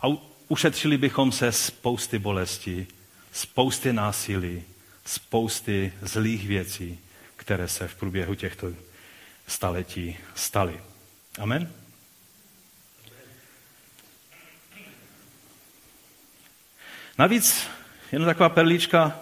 [0.00, 0.06] a
[0.48, 2.86] ušetřili bychom se spousty bolesti,
[3.32, 4.62] spousty násilí,
[5.04, 6.98] spousty zlých věcí,
[7.36, 8.72] které se v průběhu těchto
[9.46, 10.80] staletí staly.
[11.38, 11.83] Amen?
[17.18, 17.66] Navíc,
[18.12, 19.20] jenom taková perlička,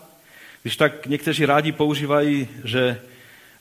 [0.62, 3.00] když tak někteří rádi používají, že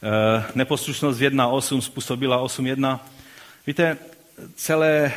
[0.03, 2.99] eh, neposlušnost 1.8 způsobila 8.1.
[3.67, 3.97] Víte,
[4.55, 5.13] celé eh,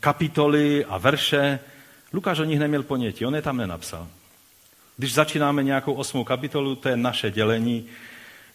[0.00, 1.58] kapitoly a verše,
[2.12, 4.08] Lukáš o nich neměl ponětí, on je tam nenapsal.
[4.96, 7.86] Když začínáme nějakou osmou kapitolu, to je naše dělení,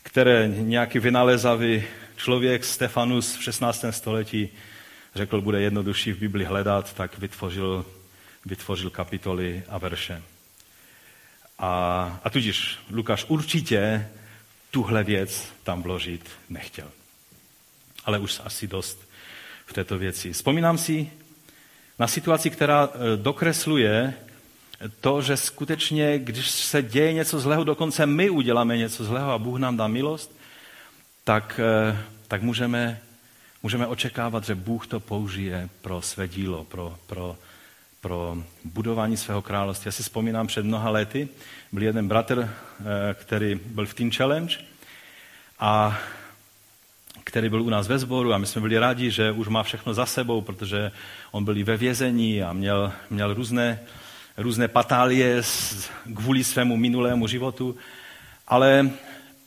[0.04, 1.84] které nějaký vynalezavý
[2.16, 3.86] člověk Stefanus v 16.
[3.92, 4.50] století
[5.16, 7.86] řekl, bude jednodušší v Bibli hledat, tak vytvořil
[8.46, 10.24] vytvořil kapitoly a verše.
[11.60, 14.10] A, a tudíž Lukáš určitě
[14.72, 16.92] tuhle věc tam vložit nechtěl.
[18.06, 19.10] Ale už asi dost
[19.66, 20.34] v této věci.
[20.34, 21.12] Vzpomínám si
[22.00, 24.14] na situaci, která e, dokresluje
[25.02, 29.60] to, že skutečně, když se děje něco zlého, dokonce my uděláme něco zlého a Bůh
[29.60, 30.36] nám dá milost,
[31.24, 33.02] tak, e, tak můžeme,
[33.64, 37.38] můžeme očekávat, že Bůh to použije pro své dílo, pro, pro
[38.06, 39.88] pro budování svého království.
[39.88, 41.28] Já si vzpomínám před mnoha lety,
[41.72, 44.56] byl jeden bratr, eh, který byl v Teen Challenge
[45.60, 45.98] a
[47.24, 49.94] který byl u nás ve sboru a my jsme byli rádi, že už má všechno
[49.94, 50.92] za sebou, protože
[51.32, 53.80] on byl i ve vězení a měl, měl různé,
[54.38, 55.42] různé patálie
[56.16, 57.76] kvůli svému minulému životu.
[58.48, 58.90] Ale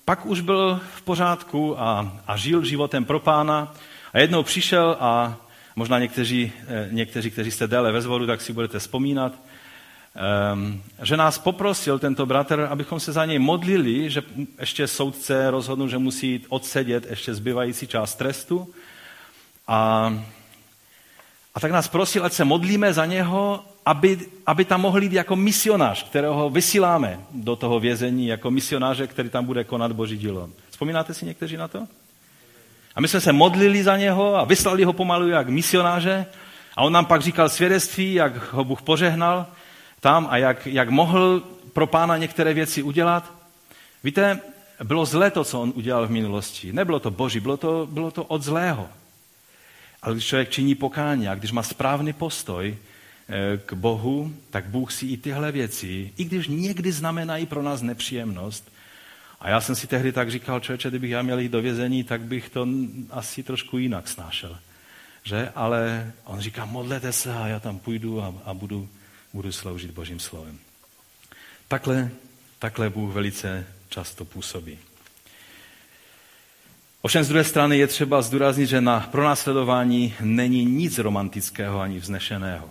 [0.04, 3.74] pak už byl v pořádku a, a žil životem pro pána
[4.12, 5.36] a jednou přišel a
[5.78, 9.32] Možná někteří, eh, někteří kteří jste déle ve zvoru, tak si budete vzpomínat,
[10.14, 14.22] ehm, že nás poprosil tento bratr, abychom se za něj modlili, že
[14.58, 18.74] ještě soudce rozhodnul, že musí odsedět ještě zbývající část trestu.
[19.68, 20.12] A,
[21.54, 25.36] a tak nás prosil, ať se modlíme za něho, aby, aby tam mohl jít jako
[25.36, 30.50] misionář, kterého vysíláme do toho vězení, jako misionáře, který tam bude konat boží dílo.
[30.70, 31.86] Vzpomínáte si někteří na to?
[32.98, 36.26] A my jsme se modlili za něho a vyslali ho pomalu jak misionáře
[36.76, 39.46] a on nám pak říkal svědectví, jak ho Bůh požehnal
[40.00, 41.42] tam a jak, jak mohl
[41.72, 43.32] pro pána některé věci udělat.
[44.04, 44.40] Víte,
[44.84, 46.72] bylo zlé to, co on udělal v minulosti.
[46.72, 48.88] Nebylo to boží, bylo to, bylo to od zlého.
[50.02, 52.76] Ale když člověk činí pokání a když má správný postoj
[53.28, 57.82] eh, k Bohu, tak Bůh si i tyhle věci, i když někdy znamenají pro nás
[57.82, 58.70] nepříjemnost,
[59.40, 62.20] a já jsem si tehdy tak říkal, člověče, kdybych já měl jít do vězení, tak
[62.20, 62.66] bych to
[63.10, 64.58] asi trošku jinak snášel.
[65.24, 65.52] Že?
[65.54, 68.88] Ale on říká, modlete se a já tam půjdu a, a budu,
[69.32, 70.58] budu sloužit Božím slovem.
[71.68, 72.10] Takhle,
[72.58, 74.78] takhle Bůh velice často působí.
[77.02, 82.70] Ovšem z druhé strany je třeba zdůraznit, že na pronásledování není nic romantického ani vznešeného.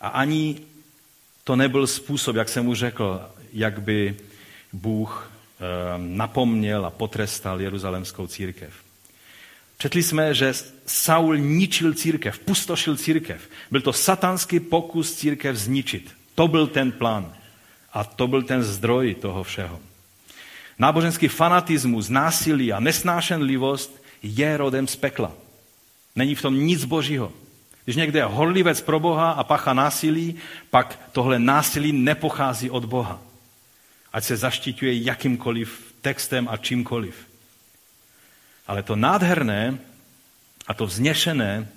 [0.00, 0.60] A ani
[1.44, 4.16] to nebyl způsob, jak jsem mu řekl, jak by
[4.72, 5.29] Bůh
[5.96, 8.72] napomněl a potrestal jeruzalemskou církev.
[9.78, 10.54] Četli jsme, že
[10.86, 13.48] Saul ničil církev, pustošil církev.
[13.70, 16.12] Byl to satanský pokus církev zničit.
[16.34, 17.34] To byl ten plán.
[17.92, 19.80] A to byl ten zdroj toho všeho.
[20.78, 25.32] Náboženský fanatismus, násilí a nesnášenlivost je rodem z pekla.
[26.16, 27.32] Není v tom nic božího.
[27.84, 30.34] Když někde je horlivec pro Boha a pacha násilí,
[30.70, 33.29] pak tohle násilí nepochází od Boha.
[34.12, 37.14] Ať se zaštiťuje jakýmkoliv textem a čímkoliv.
[38.66, 39.78] Ale to nádherné
[40.66, 41.68] a to vzněšené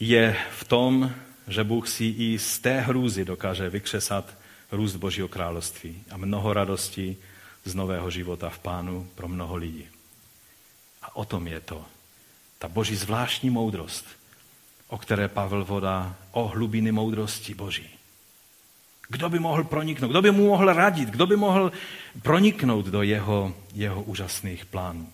[0.00, 1.12] je v tom,
[1.48, 4.34] že Bůh si i z té hrůzy dokáže vykřesat
[4.72, 7.16] růst Božího království a mnoho radosti
[7.64, 9.86] z nového života v Pánu pro mnoho lidí.
[11.02, 11.86] A o tom je to.
[12.58, 14.06] Ta Boží zvláštní moudrost,
[14.88, 17.97] o které Pavel vodá o hlubiny moudrosti Boží.
[19.08, 20.10] Kdo by mohl proniknout?
[20.10, 21.08] Kdo by mu mohl radit?
[21.08, 21.72] Kdo by mohl
[22.22, 25.08] proniknout do jeho, jeho úžasných plánů?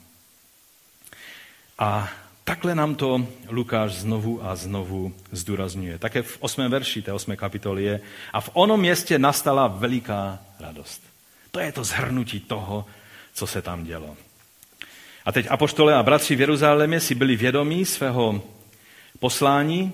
[1.78, 2.08] A
[2.44, 5.98] takhle nám to Lukáš znovu a znovu zdůrazňuje.
[5.98, 8.00] Také v osmém verši té osmé kapitoly je
[8.32, 11.02] a v onom městě nastala veliká radost.
[11.50, 12.86] To je to zhrnutí toho,
[13.34, 14.16] co se tam dělo.
[15.24, 18.42] A teď apoštole a bratři v Jeruzalémě si byli vědomí svého
[19.18, 19.92] poslání,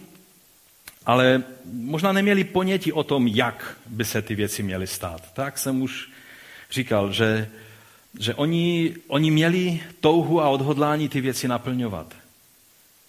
[1.07, 1.43] ale
[1.73, 5.33] možná neměli ponětí o tom, jak by se ty věci měly stát.
[5.35, 6.11] Tak jsem už
[6.71, 7.51] říkal, že,
[8.19, 12.15] že oni, oni měli touhu a odhodlání ty věci naplňovat.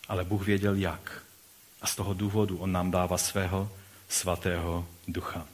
[0.08, 1.22] Ale Bůh věděl jak.
[1.82, 3.70] A z toho důvodu on nám dává svého
[4.10, 5.46] svatého ducha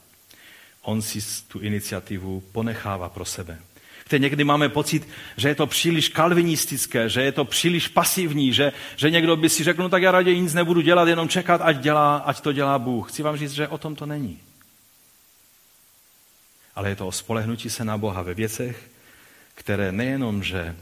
[0.88, 3.58] on si tu iniciativu ponechává pro sebe.
[4.08, 8.72] Víte, někdy máme pocit, že je to příliš kalvinistické, že je to příliš pasivní, že,
[8.96, 11.76] že někdo by si řekl, no tak já raději nic nebudu dělat, jenom čekat, ať,
[11.76, 13.12] dělá, ať to dělá Bůh.
[13.12, 14.40] Chci vám říct, že o tom to není.
[16.74, 18.90] Ale je to o spolehnutí se na Boha ve věcech,
[19.54, 20.76] které nejenom, že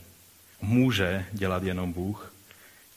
[0.60, 2.32] může dělat jenom Bůh,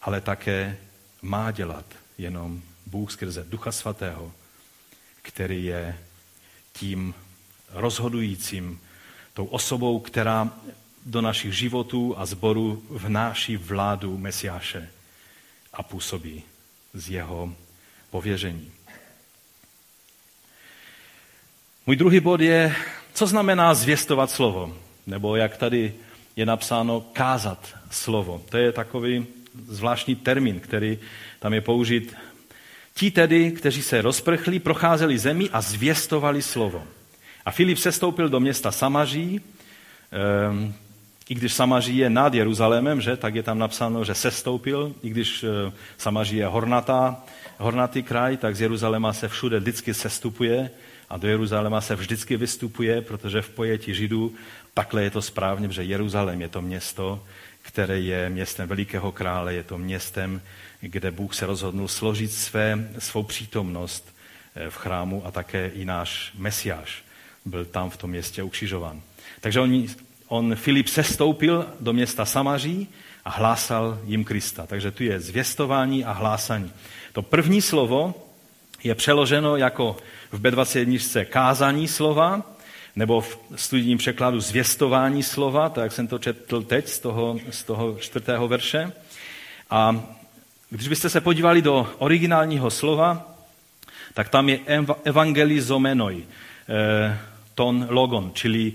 [0.01, 0.77] ale také
[1.21, 1.86] má dělat
[2.17, 4.32] jenom Bůh skrze Ducha Svatého,
[5.21, 5.97] který je
[6.73, 7.13] tím
[7.69, 8.80] rozhodujícím,
[9.40, 10.52] tou osobou, která
[11.06, 14.90] do našich životů a zborů vnáší vládu Mesiáše
[15.74, 16.44] a působí
[16.94, 17.54] z jeho
[18.10, 18.72] pověření.
[21.88, 22.76] Můj druhý bod je,
[23.14, 24.78] co znamená zvěstovat slovo,
[25.08, 25.94] nebo jak tady
[26.36, 28.44] je napsáno, kázat slovo.
[28.50, 29.26] To je takový
[29.68, 31.00] zvláštní termín, který
[31.40, 32.16] tam je použit
[32.94, 36.99] Ti tedy, kteří se rozprchli, procházeli zemi a zvěstovali slovo.
[37.50, 39.41] A Filip sestoupil do města Samaří,
[40.12, 40.74] ehm,
[41.30, 45.43] i když Samaří je nad Jeruzalémem, že, tak je tam napsáno, že sestoupil, i když
[45.43, 47.24] eh, Samaří je hornatá,
[47.58, 50.70] hornatý kraj, tak z Jeruzaléma se všude vždycky sestupuje
[51.10, 54.34] a do Jeruzaléma se vždycky vystupuje, protože v pojetí Židů
[54.74, 57.24] takhle je to správně, že Jeruzalém je to město,
[57.62, 60.41] které je městem velikého krále, je to městem,
[60.82, 64.16] kde Bůh se rozhodnul složit své, svou přítomnost
[64.56, 67.09] eh, v chrámu a také i náš mesiáš
[67.46, 69.02] byl tam v tom městě ukřižován.
[69.42, 69.86] Takže on,
[70.28, 72.88] on Filip sestoupil do města Samaří
[73.26, 74.66] a hlásal jim Krista.
[74.66, 76.72] Takže tu je zvěstování a hlásání.
[77.14, 78.28] To první slovo
[78.84, 79.98] je přeloženo jako
[80.32, 82.42] v B21 kázání slova,
[82.96, 87.64] nebo v studijním překladu zvěstování slova, tak jak jsem to četl teď z toho, z
[87.64, 88.92] toho čtvrtého verše.
[89.70, 90.04] A
[90.70, 93.36] když byste se podívali do originálního slova,
[94.14, 94.60] tak tam je
[95.04, 96.24] evangelizomenoj,
[97.55, 98.74] ton logon, čili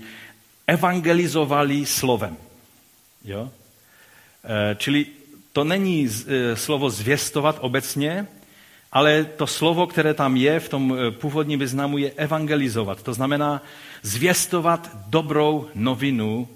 [0.67, 2.37] evangelizovali slovem.
[3.25, 3.49] Jo?
[4.45, 5.05] Eh, čili
[5.53, 8.27] to není eh, slovo zvěstovat obecně,
[8.91, 13.03] ale to slovo, které tam je v tom eh, původním významu, je evangelizovat.
[13.03, 13.61] To znamená
[14.01, 16.47] zvěstovat dobrou novinu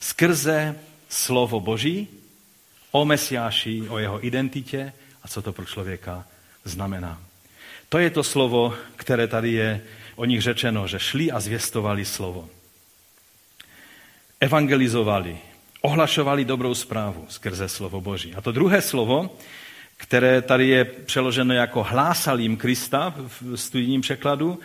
[0.00, 2.08] skrze slovo Boží
[2.90, 4.92] o Mesiáši, o jeho identitě
[5.22, 6.24] a co to pro člověka
[6.64, 7.18] znamená.
[7.88, 9.80] To je to slovo, které tady je
[10.18, 12.48] o nich řečeno, že šli a zvěstovali slovo.
[14.40, 15.38] Evangelizovali,
[15.80, 18.34] ohlašovali dobrou zprávu skrze slovo Boží.
[18.34, 19.36] A to druhé slovo,
[19.96, 24.58] které tady je přeloženo jako hlásal jim Krista v studijním překladu,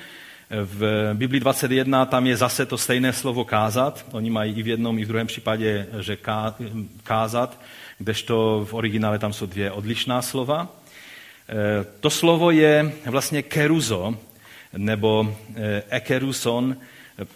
[0.49, 4.06] v Biblii 21 tam je zase to stejné slovo kázat.
[4.12, 6.18] Oni mají i v jednom, i v druhém případě, že
[7.04, 7.60] kázat,
[7.97, 10.68] kdežto v originále tam jsou dvě odlišná slova.
[11.49, 14.18] E, to slovo je vlastně keruzo,
[14.78, 16.78] nebo e, ekeruson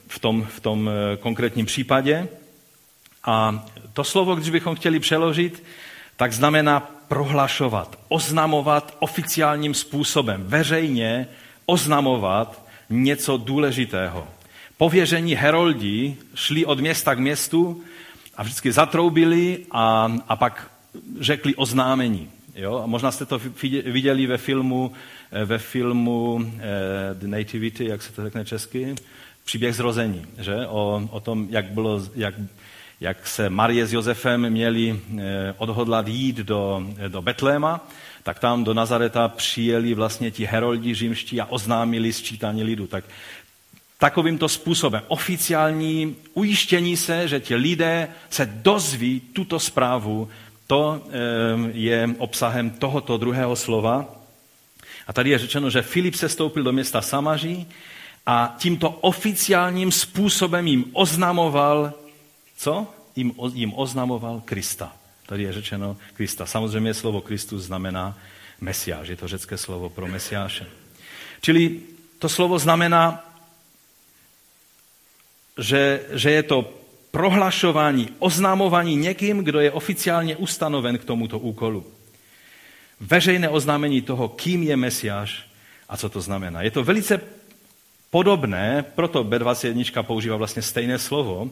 [0.08, 2.28] v tom, v tom e, konkrétním případě.
[3.24, 5.64] A to slovo, když bychom chtěli přeložit,
[6.16, 11.28] tak znamená prohlašovat, oznamovat oficiálním způsobem, veřejně
[11.66, 14.28] oznamovat něco důležitého.
[14.78, 17.84] Pověření heroldí šli od města k městu
[18.38, 20.72] a vždycky zatroubili a, a pak
[21.20, 22.30] řekli oznámení.
[22.58, 22.82] Jo?
[22.84, 23.40] A možná jste to
[23.86, 24.92] viděli ve filmu,
[25.32, 26.44] eh, ve filmu uh,
[27.14, 28.96] The Nativity, jak se to řekne česky,
[29.46, 30.68] příběh zrození, že?
[30.68, 32.34] O, o tom, jak, bylo, jak,
[33.02, 37.88] jak se Marie s Josefem měli eh, odhodlat jít do, do Betléma,
[38.24, 42.88] tak tam do Nazareta přijeli vlastně ti heroldi římští a oznámili sčítání lidu.
[42.88, 43.04] Tak
[43.98, 50.30] takovýmto způsobem oficiální ujištění se, že ti lidé se dozví tuto zprávu,
[50.68, 51.12] to eh,
[51.74, 54.06] je obsahem tohoto druhého slova.
[55.08, 57.68] A tady je řečeno, že Filip se stoupil do města Samaří
[58.26, 61.94] a tímto oficiálním způsobem jim oznamoval,
[62.58, 62.88] co?
[63.16, 64.94] Jim, jim oznamoval Krista.
[65.26, 66.46] Tady je řečeno Krista.
[66.46, 68.18] Samozřejmě slovo Kristus znamená
[68.62, 69.08] Mesiáš.
[69.08, 70.66] Je to řecké slovo pro Mesiáše.
[71.42, 71.80] Čili
[72.20, 73.24] to slovo znamená,
[75.58, 76.74] že, že je to
[77.18, 81.86] prohlašování, oznámování někým, kdo je oficiálně ustanoven k tomuto úkolu.
[83.00, 85.50] Veřejné oznámení toho, kým je Mesiáš
[85.90, 86.62] a co to znamená.
[86.62, 87.22] Je to velice
[88.12, 91.50] podobné, proto B21 používá vlastně stejné slovo,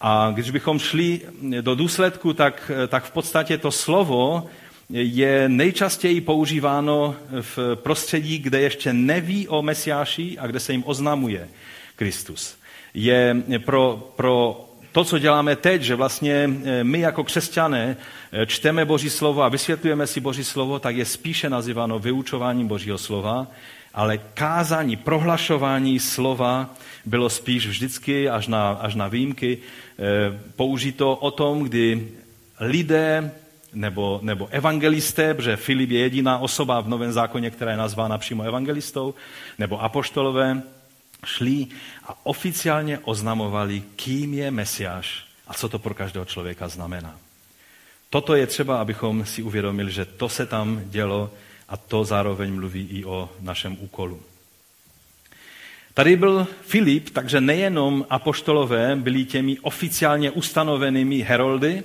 [0.00, 1.20] a když bychom šli
[1.60, 4.46] do důsledku, tak, tak v podstatě to slovo
[4.90, 11.48] je nejčastěji používáno v prostředí, kde ještě neví o Mesiáši a kde se jim oznamuje
[11.96, 12.56] Kristus.
[12.94, 16.50] Je pro, pro to, co děláme teď, že vlastně
[16.82, 17.96] my jako křesťané
[18.46, 23.46] čteme Boží slovo a vysvětlujeme si Boží slovo, tak je spíše nazýváno vyučováním Božího slova,
[23.94, 26.74] ale kázání, prohlašování slova
[27.04, 29.58] bylo spíš vždycky, až na, až na výjimky,
[29.98, 32.08] Eh, použito o tom, kdy
[32.60, 33.32] lidé
[33.72, 38.42] nebo, nebo evangelisté, protože Filip je jediná osoba v Novém zákoně, která je nazvána přímo
[38.42, 39.14] evangelistou,
[39.58, 40.62] nebo apoštolové,
[41.24, 41.66] šli
[42.04, 47.18] a oficiálně oznamovali, kým je Mesiáš a co to pro každého člověka znamená.
[48.10, 51.30] Toto je třeba, abychom si uvědomili, že to se tam dělo
[51.68, 54.22] a to zároveň mluví i o našem úkolu.
[55.94, 61.82] Tady byl Filip, takže nejenom apoštolové byli těmi oficiálně ustanovenými heroldy,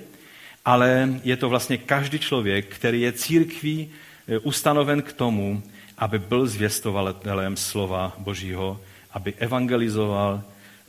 [0.64, 3.90] ale je to vlastně každý člověk, který je církví
[4.28, 5.62] eh, ustanoven k tomu,
[5.98, 8.80] aby byl zvěstovatelem slova Božího,
[9.12, 10.42] aby evangelizoval,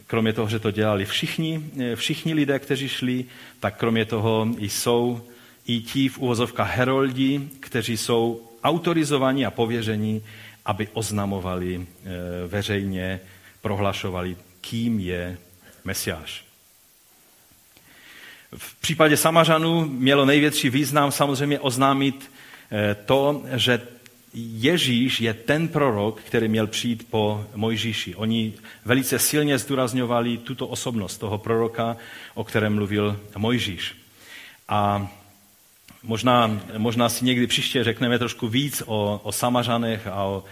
[0.07, 3.25] kromě toho, že to dělali všichni, eh, všichni lidé, kteří šli,
[3.59, 5.21] tak kromě toho jsou
[5.67, 10.21] i ti v uvozovkách heroldi, kteří jsou autorizovaní a pověření
[10.65, 12.07] aby oznamovali eh,
[12.47, 13.19] veřejně,
[13.61, 15.37] prohlašovali, kým je
[15.83, 16.45] Mesiáš.
[18.57, 22.31] V případě Samařanů mělo největší význam samozřejmě oznámit
[22.71, 23.81] eh, to, že
[24.33, 28.15] Ježíš je ten prorok, který měl přijít po Mojžíši.
[28.15, 28.53] Oni
[28.85, 31.97] velice silně zdůrazňovali tuto osobnost toho proroka,
[32.33, 33.95] o kterém mluvil Mojžíš.
[34.67, 35.07] A
[36.03, 40.43] Možná, možná si někdy příště řekneme trošku víc o, o Samařanech a o,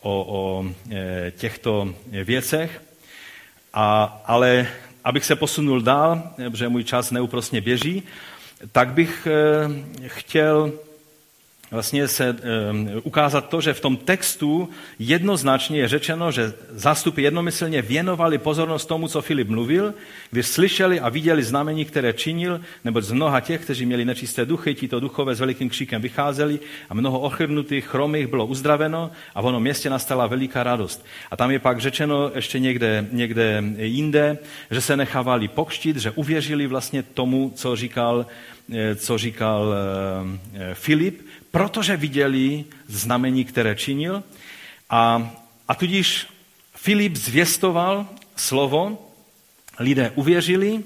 [0.00, 2.82] o, o e, těchto věcech.
[3.74, 4.68] A, ale
[5.04, 8.02] abych se posunul dál, protože můj čas neúprostně běží,
[8.72, 10.72] tak bych e, chtěl
[11.70, 12.36] vlastně se e,
[13.02, 14.68] ukázat to, že v tom textu
[14.98, 19.94] jednoznačně je řečeno, že zástupy jednomyslně věnovali pozornost tomu, co Filip mluvil,
[20.30, 24.74] když slyšeli a viděli znamení, které činil, nebo z mnoha těch, kteří měli nečisté duchy,
[24.74, 29.62] tito duchové s velikým kříkem vycházeli a mnoho ochrnutých, chromých bylo uzdraveno a v onom
[29.62, 31.06] městě nastala veliká radost.
[31.30, 34.38] A tam je pak řečeno ještě někde, někde jinde,
[34.70, 38.26] že se nechávali pokštit, že uvěřili vlastně tomu, co říkal,
[38.96, 39.74] co říkal
[40.74, 44.22] Filip, protože viděli znamení, které činil.
[44.90, 45.30] A,
[45.68, 46.26] a tudíž
[46.74, 49.08] Filip zvěstoval slovo,
[49.78, 50.84] lidé uvěřili,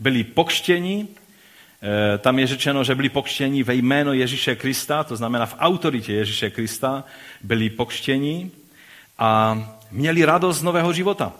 [0.00, 1.08] byli pokštěni,
[2.14, 6.12] e, tam je řečeno, že byli pokštěni ve jméno Ježíše Krista, to znamená v autoritě
[6.12, 7.04] Ježíše Krista
[7.42, 8.50] byli pokštěni
[9.18, 9.58] a
[9.90, 11.32] měli radost z nového života.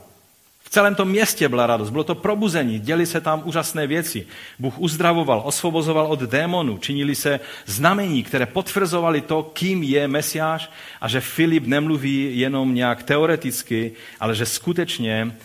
[0.71, 4.27] Celém tom městě byla radost, bylo to probuzení, děli se tam úžasné věci.
[4.59, 11.09] Bůh uzdravoval, osvobozoval od démonů, činili se znamení, které potvrzovali to, kým je Mesiáš a
[11.09, 15.37] že Filip nemluví jenom nějak teoreticky, ale že skutečně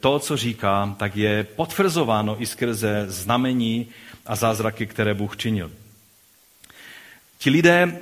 [0.00, 3.86] to, co říká, tak je potvrzováno i skrze znamení
[4.26, 5.70] a zázraky, které Bůh činil.
[7.38, 7.98] Ti lidé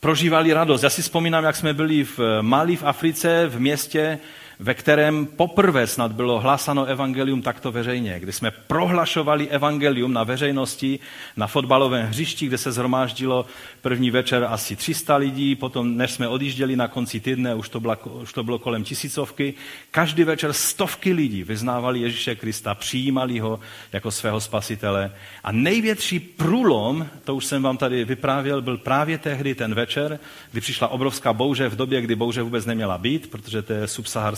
[0.00, 0.82] prožívali radost.
[0.82, 4.18] Já si vzpomínám, jak jsme byli v Mali v Africe, v městě,
[4.58, 10.98] ve kterém poprvé snad bylo hlásano evangelium takto veřejně, kdy jsme prohlašovali evangelium na veřejnosti,
[11.36, 13.46] na fotbalovém hřišti, kde se zhromáždilo
[13.82, 17.96] první večer asi 300 lidí, potom než jsme odjížděli na konci týdne, už to, bylo,
[17.96, 19.54] už to bylo kolem tisícovky,
[19.90, 23.60] každý večer stovky lidí vyznávali Ježíše Krista, přijímali ho
[23.92, 25.12] jako svého spasitele.
[25.44, 30.18] A největší průlom, to už jsem vám tady vyprávěl, byl právě tehdy ten večer,
[30.52, 33.88] kdy přišla obrovská bouře v době, kdy bouře vůbec neměla být, protože to je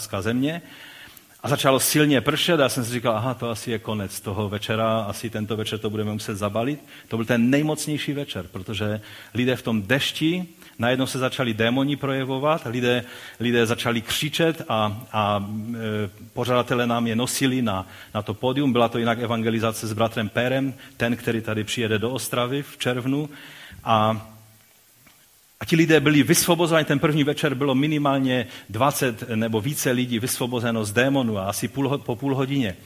[0.06, 0.62] arabská země.
[1.42, 4.48] A začalo silně pršet a já jsem si říkal, aha, to asi je konec toho
[4.48, 6.80] večera, asi tento večer to budeme muset zabalit.
[7.08, 9.00] To byl ten nejmocnější večer, protože
[9.34, 10.46] lidé v tom dešti,
[10.78, 13.04] najednou se začali démoni projevovat, lidé,
[13.40, 18.72] lidé začali křičet a, a e, pořadatelé nám je nosili na, na to pódium.
[18.72, 23.28] Byla to jinak evangelizace s bratrem Pérem, ten, který tady přijede do Ostravy v červnu.
[23.84, 24.26] A
[25.60, 30.84] a ti lidé byli vysvobozováni, ten první večer bylo minimálně 20 nebo více lidí vysvobozeno
[30.84, 32.76] z démonu a asi půl, po půl hodině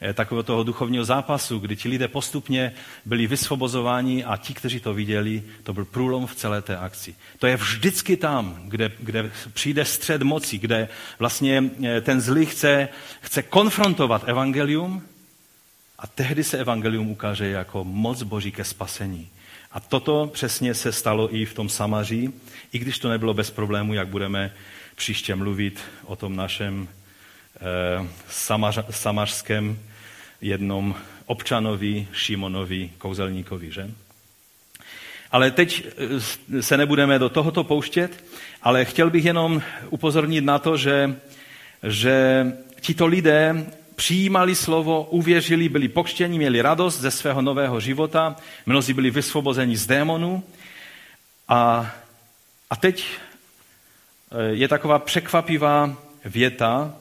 [0.00, 2.72] eh, takového toho duchovního zápasu, kdy ti lidé postupně
[3.04, 7.14] byli vysvobozováni a ti, kteří to viděli, to byl průlom v celé té akci.
[7.38, 12.88] To je vždycky tam, kde, kde přijde střed moci, kde vlastně eh, ten zlý chce,
[13.20, 15.02] chce konfrontovat evangelium
[15.98, 19.28] a tehdy se evangelium ukáže jako moc boží ke spasení.
[19.72, 22.32] A toto přesně se stalo i v tom Samaří,
[22.72, 24.52] i když to nebylo bez problému, jak budeme
[24.94, 29.78] příště mluvit o tom našem eh, samař, samařském
[30.40, 30.94] jednom
[31.26, 33.90] občanovi Šimonovi kouzelníkovi, že?
[35.30, 35.86] Ale teď
[36.56, 38.24] eh, se nebudeme do tohoto pouštět,
[38.62, 41.16] ale chtěl bych jenom upozornit na to, že,
[41.82, 42.46] že
[42.80, 43.66] tito lidé
[43.98, 48.36] přijímali slovo, uvěřili, byli pokštěni, měli radost ze svého nového života,
[48.66, 50.42] mnozí byli vysvobozeni z démonů.
[51.48, 51.90] A,
[52.70, 53.04] a teď
[54.30, 56.94] eh, je taková překvapivá věta,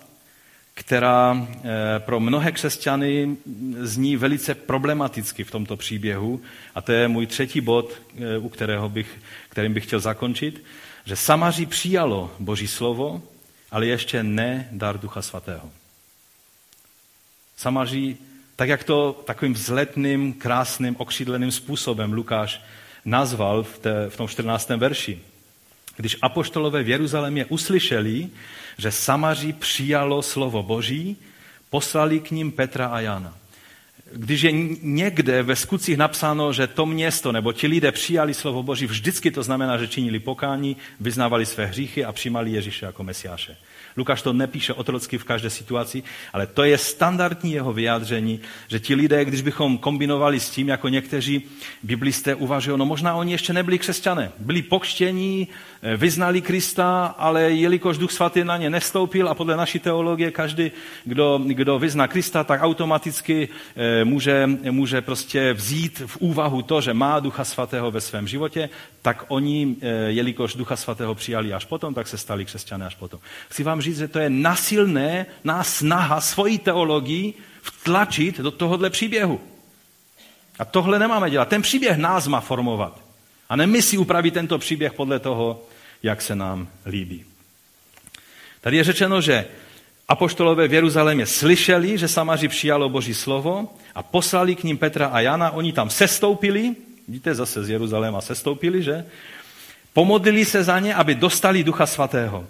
[0.74, 3.38] která eh, pro mnohé křesťany
[3.80, 6.42] zní velice problematicky v tomto příběhu.
[6.76, 9.20] A to je můj třetí bod, eh, u kterého bych,
[9.50, 10.64] kterým bych chtěl zakončit,
[11.06, 13.22] že Samaří přijalo Boží slovo,
[13.72, 15.70] ale ještě ne dar Ducha Svatého.
[17.58, 18.18] Samaří,
[18.56, 22.62] tak jak to takovým vzletným, krásným, okřídleným způsobem Lukáš
[23.06, 24.70] nazval v, té, v tom 14.
[24.70, 25.20] verši.
[25.98, 28.30] Když apoštolové v Jeruzalémě uslyšeli,
[28.78, 31.18] že Samaří přijalo slovo Boží,
[31.70, 33.38] poslali k ním Petra a Jana.
[34.14, 34.52] Když je
[34.82, 39.44] někde ve skutcích napsáno, že to město nebo ti lidé přijali slovo Boží, vždycky to
[39.44, 43.58] znamená, že činili pokání, vyznávali své hříchy a přijímali Ježíše jako Mesiáše.
[43.98, 48.96] Lukáš to nepíše otrocky v každé situaci, ale to je standardní jeho vyjádření, že ti
[48.96, 51.42] lidé, když bychom kombinovali s tím, jako někteří
[51.84, 55.48] biblisté uvažují, no možná oni ještě nebyli křesťané, byli pokštění,
[55.82, 60.72] eh, vyznali Krista, ale jelikož Duch Svatý na ně nestoupil a podle naší teologie každý,
[61.06, 66.94] kdo, kdo vyzná Krista, tak automaticky eh, může, může prostě vzít v úvahu to, že
[66.94, 68.70] má Ducha Svatého ve svém životě,
[69.02, 73.20] tak oni, eh, jelikož Ducha Svatého přijali až potom, tak se stali křesťané až potom.
[73.50, 79.40] Chci vám říct, že to je nasilné ná snaha svoji teologii vtlačit do tohohle příběhu.
[80.60, 81.48] A tohle nemáme dělat.
[81.48, 83.00] Ten příběh nás má formovat.
[83.50, 85.64] A ne my si upravit tento příběh podle toho,
[86.04, 87.26] jak se nám líbí.
[88.62, 89.46] Tady je řečeno, že
[90.08, 95.20] apoštolové v Jeruzalémě slyšeli, že Samaři přijalo Boží slovo a poslali k ním Petra a
[95.20, 95.52] Jana.
[95.52, 96.76] Oni tam sestoupili,
[97.08, 99.06] vidíte, zase z Jeruzaléma sestoupili, že?
[99.94, 102.48] Pomodlili se za ně, aby dostali Ducha Svatého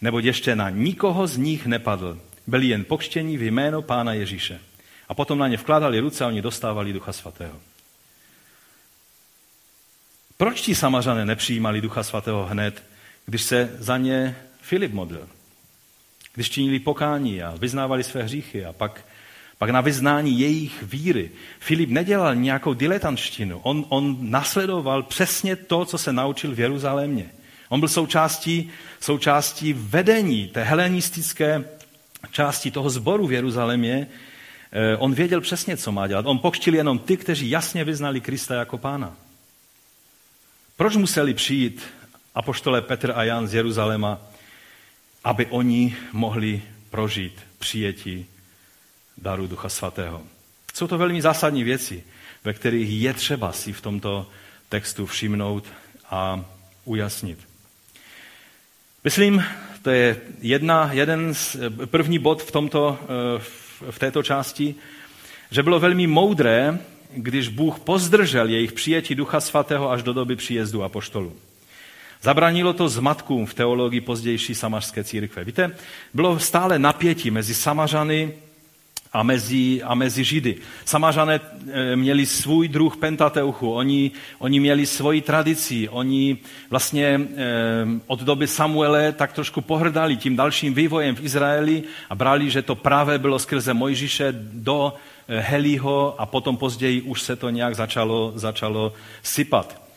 [0.00, 2.20] neboť ještě na nikoho z nich nepadl.
[2.46, 4.60] Byli jen pokštění v jméno Pána Ježíše.
[5.08, 7.60] A potom na ně vkládali ruce a oni dostávali Ducha Svatého.
[10.36, 12.82] Proč ti samařané nepřijímali Ducha Svatého hned,
[13.26, 15.28] když se za ně Filip modlil?
[16.34, 19.04] Když činili pokání a vyznávali své hříchy a pak,
[19.58, 21.30] pak na vyznání jejich víry.
[21.58, 27.30] Filip nedělal nějakou diletantštinu, on, on nasledoval přesně to, co se naučil v Jeruzalémě.
[27.68, 31.64] On byl součástí, součástí vedení té helenistické
[32.30, 34.06] části toho sboru v Jeruzalémě.
[34.72, 36.26] Eh, on věděl přesně, co má dělat.
[36.26, 39.16] On pokštil jenom ty, kteří jasně vyznali Krista jako pána.
[40.76, 41.82] Proč museli přijít
[42.34, 44.20] apoštole Petr a Jan z Jeruzaléma,
[45.24, 48.26] aby oni mohli prožít přijetí
[49.18, 50.22] daru Ducha Svatého?
[50.74, 52.04] Jsou to velmi zásadní věci,
[52.44, 54.30] ve kterých je třeba si v tomto
[54.68, 55.64] textu všimnout
[56.10, 56.44] a
[56.84, 57.47] ujasnit.
[59.04, 59.44] Myslím,
[59.82, 62.98] to je jedna, jeden z, první bod v, tomto,
[63.90, 64.74] v této části,
[65.50, 66.78] že bylo velmi moudré,
[67.14, 71.36] když Bůh pozdržel jejich přijetí Ducha Svatého až do doby příjezdu apoštolů.
[72.22, 75.44] Zabranilo to zmatkům v teologii pozdější samařské církve.
[75.44, 75.76] Víte,
[76.14, 78.32] bylo stále napětí mezi Samařany
[79.12, 80.56] a mezi, a mezi Židy.
[80.84, 86.38] Samařané eh, měli svůj druh Pentateuchu, oni, oni měli svoji tradici, oni
[86.70, 87.46] vlastně eh,
[88.06, 92.74] od doby Samuele tak trošku pohrdali tím dalším vývojem v Izraeli a brali, že to
[92.74, 94.92] právě bylo skrze Mojžíše do
[95.28, 98.92] eh, Helího a potom později už se to nějak začalo, začalo
[99.22, 99.88] sypat.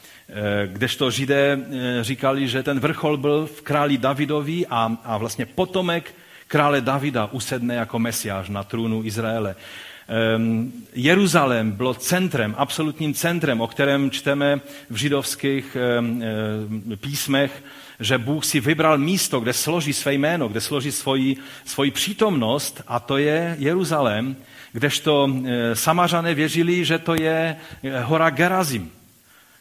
[0.68, 1.60] Kdežto Židé
[2.02, 6.16] říkali, že ten vrchol byl v králi Davidovi a, a vlastně potomek
[6.52, 9.56] krále Davida usedne jako mesiáš na trůnu Izraele.
[10.94, 15.78] Jeruzalém bylo centrem, absolutním centrem, o kterém čteme v židovských
[16.96, 17.64] písmech,
[18.00, 23.00] že Bůh si vybral místo, kde složí své jméno, kde složí svoji, svoji přítomnost a
[23.00, 24.36] to je Jeruzalém,
[24.74, 25.30] kdežto
[25.74, 27.56] samařané věřili, že to je
[28.04, 28.92] hora Gerazim,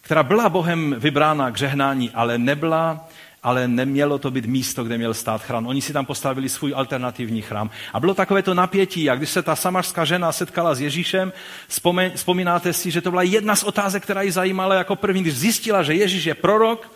[0.01, 3.09] která byla Bohem vybrána k žehnání, ale nebyla
[3.43, 5.66] ale nemělo to být místo, kde měl stát chrám.
[5.66, 7.70] Oni si tam postavili svůj alternativní chrám.
[7.93, 9.11] A bylo takové to napětí.
[9.11, 11.32] A když se ta samařská žena setkala s Ježíšem,
[12.14, 15.22] vzpomínáte si, že to byla jedna z otázek, která ji zajímala jako první.
[15.22, 16.93] Když zjistila, že Ježíš je prorok,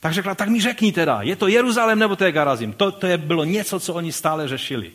[0.00, 2.72] tak řekla, tak mi řekni teda, je to Jeruzalém nebo to je Garazim?
[2.72, 4.92] To, to je, bylo něco, co oni stále řešili.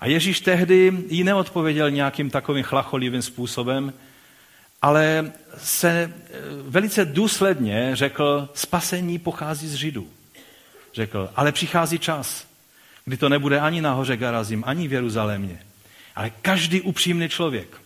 [0.00, 3.92] A Ježíš tehdy jí neodpověděl nějakým takovým chlacholivým způsobem,
[4.84, 10.08] ale se eh, velice důsledně řekl, spasení pochází z Židů.
[10.94, 12.46] Řekl, ale přichází čas,
[13.04, 15.58] kdy to nebude ani na hoře Garazim, ani v Jeruzalémě.
[16.16, 17.76] Ale každý upřímný člověk,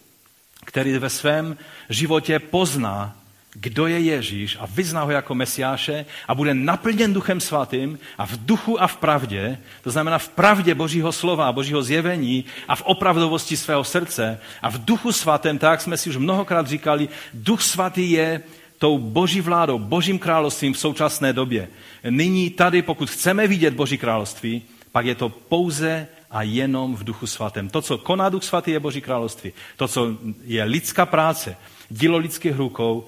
[0.65, 1.57] který ve svém
[1.89, 3.17] životě pozná
[3.61, 8.47] kdo je Ježíš a vyzná ho jako Mesiáše a bude naplněn Duchem Svatým a v
[8.47, 13.57] duchu a v pravdě, to znamená v pravdě Božího slova, Božího zjevení a v opravdovosti
[13.57, 18.43] svého srdce a v duchu svatém, tak jsme si už mnohokrát říkali, Duch Svatý je
[18.79, 21.69] tou Boží vládou, Božím královstvím v současné době.
[22.11, 27.27] Nyní tady, pokud chceme vidět Boží království, pak je to pouze a jenom v duchu
[27.27, 27.69] svatém.
[27.69, 29.53] To, co koná duch svatý, je Boží království.
[29.77, 31.57] To, co je lidská práce,
[31.91, 33.07] dílo lidských rukou,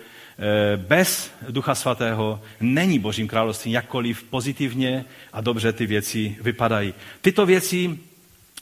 [0.77, 6.95] bez Ducha Svatého není Božím královstvím, jakkoliv pozitivně a dobře ty věci vypadají.
[7.21, 7.99] Tyto věci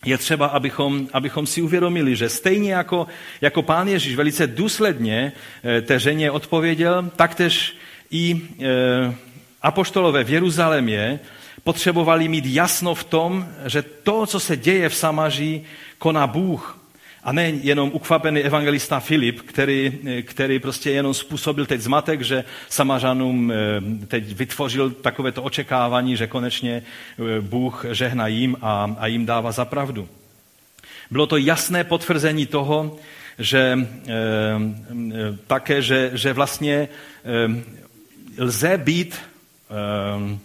[0.04, 3.06] je třeba, abychom, abychom si uvědomili, že stejně jako,
[3.40, 5.32] jako pán Ježíš velice důsledně
[5.64, 7.76] eh, té ženě odpověděl, taktež
[8.10, 9.14] i e,
[9.62, 11.20] apoštolové v Jeruzalémě
[11.64, 15.64] potřebovali mít jasno v tom, že to, co se děje v Samaří,
[15.98, 16.77] koná Bůh.
[17.28, 23.52] A ne jenom ukvapený evangelista Filip, který, který prostě jenom způsobil teď zmatek, že Samařanům
[23.52, 23.56] eh,
[24.06, 29.64] teď vytvořil takovéto očekávání, že konečně eh, Bůh žehná jim a, a jim dává za
[29.64, 30.08] pravdu.
[31.10, 32.96] Bylo to jasné potvrzení toho,
[33.38, 34.18] že e,
[35.46, 36.88] také, že, že vlastně e,
[38.38, 40.38] lze být e,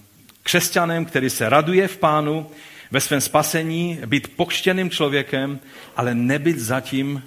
[0.43, 2.47] křesťanem, který se raduje v pánu,
[2.93, 5.59] ve svém spasení, být pokštěným člověkem,
[5.95, 7.23] ale nebyt zatím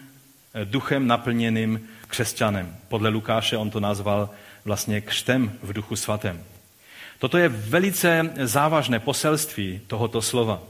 [0.55, 2.77] eh, duchem naplněným křesťanem.
[2.89, 4.31] Podle Lukáše on to nazval
[4.65, 6.45] vlastně křtem v duchu svatém.
[7.19, 10.63] Toto je velice závažné poselství tohoto slova.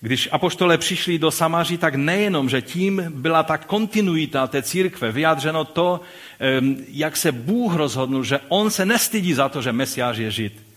[0.00, 5.64] Když apoštole přišli do Samaří, tak nejenom, že tím byla ta kontinuita té církve, vyjádřeno
[5.64, 6.00] to,
[6.88, 10.71] jak se Bůh rozhodnul, že on se nestydí za to, že Mesiáš je žid.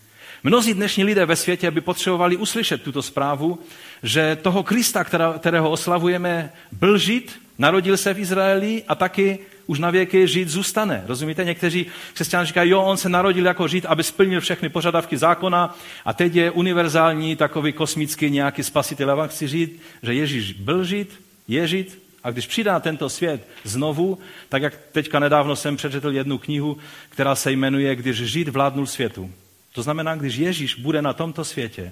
[0.46, 3.60] Mnozí dnešní lidé ve světě by potřebovali uslyšet tuto zprávu,
[4.04, 5.04] že toho Krista,
[5.40, 11.04] kterého oslavujeme, byl žid, narodil se v Izraeli a taky už na věky žít zůstane.
[11.08, 11.44] Rozumíte?
[11.44, 16.14] Někteří křesťané říkají, jo, on se narodil jako žid, aby splnil všechny požadavky zákona a
[16.14, 19.12] teď je univerzální, takový kosmický nějaký spasitel.
[19.12, 23.48] A vám chci říct, že Ježíš byl žid, je žid a když přidá tento svět
[23.64, 24.18] znovu,
[24.50, 26.78] tak jak teďka nedávno jsem přečetl jednu knihu,
[27.10, 29.32] která se jmenuje Když žid vládnul světu.
[29.76, 31.92] To znamená, když Ježíš bude na tomto světě,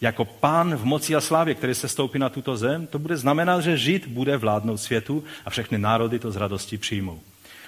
[0.00, 3.60] jako pán v moci a slávě, který se stoupí na tuto zem, to bude znamenat,
[3.60, 7.20] že žid bude vládnout světu a všechny národy to z radosti přijmou.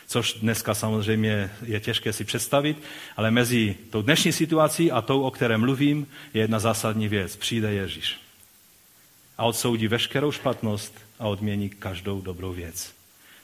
[0.07, 2.83] Což dneska samozřejmě je těžké si představit,
[3.17, 7.37] ale mezi tou dnešní situací a tou, o které mluvím, je jedna zásadní věc.
[7.37, 8.17] Přijde Ježíš
[9.39, 12.95] a odsoudí veškerou špatnost a odmění každou dobrou věc.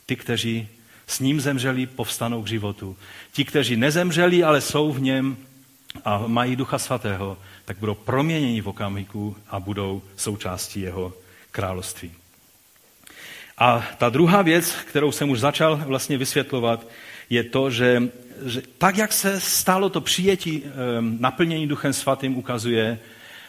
[0.07, 0.69] Ty, kteří
[1.07, 2.97] s ním zemřeli, povstanou k životu.
[3.33, 5.37] Ti, kteří nezemřeli, ale jsou v něm
[6.05, 11.13] a mají Ducha Svatého, tak budou proměněni v okamžiku a budou součástí jeho
[11.51, 12.13] království.
[13.59, 16.87] A ta druhá věc, kterou jsem už začal vlastně vysvětlovat,
[17.31, 18.03] je to, že,
[18.47, 20.71] že tak, jak se stalo to přijetí e,
[21.01, 22.99] naplnění Duchem Svatým, ukazuje,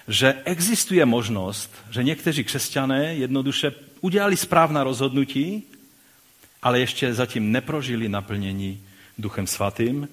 [0.07, 3.71] že existuje možnost, že někteří křesťané jednoduše
[4.01, 5.63] udělali správná rozhodnutí,
[6.61, 8.83] ale ještě zatím neprožili naplnění
[9.17, 10.07] Duchem Svatým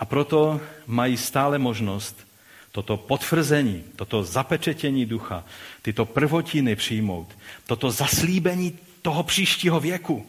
[0.00, 2.26] a proto mají stále možnost
[2.72, 5.44] toto potvrzení, toto zapečetění ducha,
[5.82, 7.28] tyto prvotiny přijmout,
[7.66, 10.26] toto zaslíbení toho příštího věku,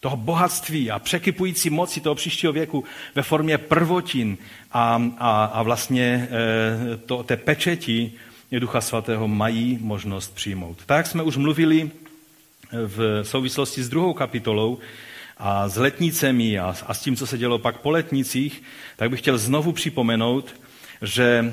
[0.00, 4.38] toho bohatství a překypující moci toho příštího věku ve formě prvotin
[4.72, 8.12] a, a, a vlastně e, to, té pečeti
[8.58, 10.78] Ducha Svatého mají možnost přijmout.
[10.86, 11.90] Tak, jak jsme už mluvili
[12.72, 14.78] v souvislosti s druhou kapitolou,
[15.40, 18.62] a s letnicemi a, a s tím, co se dělo pak po letnicích,
[18.96, 20.54] tak bych chtěl znovu připomenout,
[21.02, 21.52] že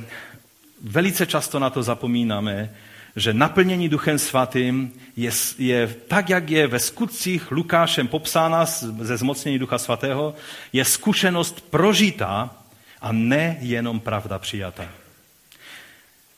[0.81, 2.69] velice často na to zapomínáme,
[3.15, 8.65] že naplnění Duchem Svatým je, je tak, jak je ve skutcích Lukášem popsána
[9.01, 10.33] ze zmocnění Ducha Svatého,
[10.73, 12.49] je zkušenost prožitá
[13.01, 14.85] a ne jenom pravda přijatá.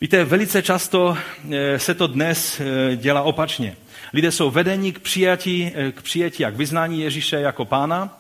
[0.02, 1.18] Víte, velice často
[1.52, 3.76] eh, se to dnes eh, dělá opačně.
[4.14, 8.20] Lidé jsou vedeni k přijetí, eh, k přijetí a k vyznání Ježíše jako pána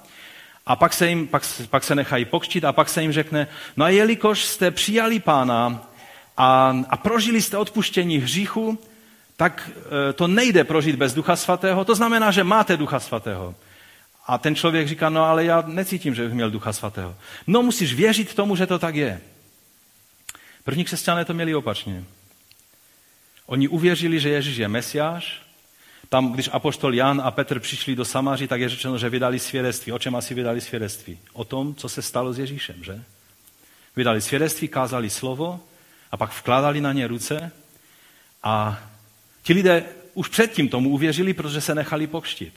[0.70, 3.86] a pak se, jim, pak, pak se nechají pokřtit a pak se jim řekne, no
[3.86, 5.90] a jelikož jste přijali pána
[6.38, 8.80] a, a prožili jste odpuštění hříchu,
[9.38, 9.70] tak
[10.10, 13.56] e, to nejde prožít bez Ducha Svatého, to znamená, že máte Ducha Svatého.
[14.28, 17.16] A ten člověk říká, no ale já necítím, že bych měl Ducha Svatého.
[17.48, 19.22] No musíš věřit tomu, že to tak je.
[20.64, 22.04] První křesťané to měli opačně.
[23.46, 25.49] Oni uvěřili, že Ježíš je Mesiáš,
[26.10, 29.92] tam, když apoštol Jan a Petr přišli do Samaří, tak je řečeno, že vydali svědectví.
[29.92, 31.20] O čem asi vydali svědectví?
[31.34, 33.04] O tom, co se stalo s Ježíšem, že?
[33.96, 35.60] Vydali svědectví, kázali slovo
[36.12, 37.52] a pak vkládali na ně ruce
[38.44, 38.80] a
[39.44, 39.84] ti lidé
[40.14, 42.54] už předtím tomu uvěřili, protože se nechali pokštit.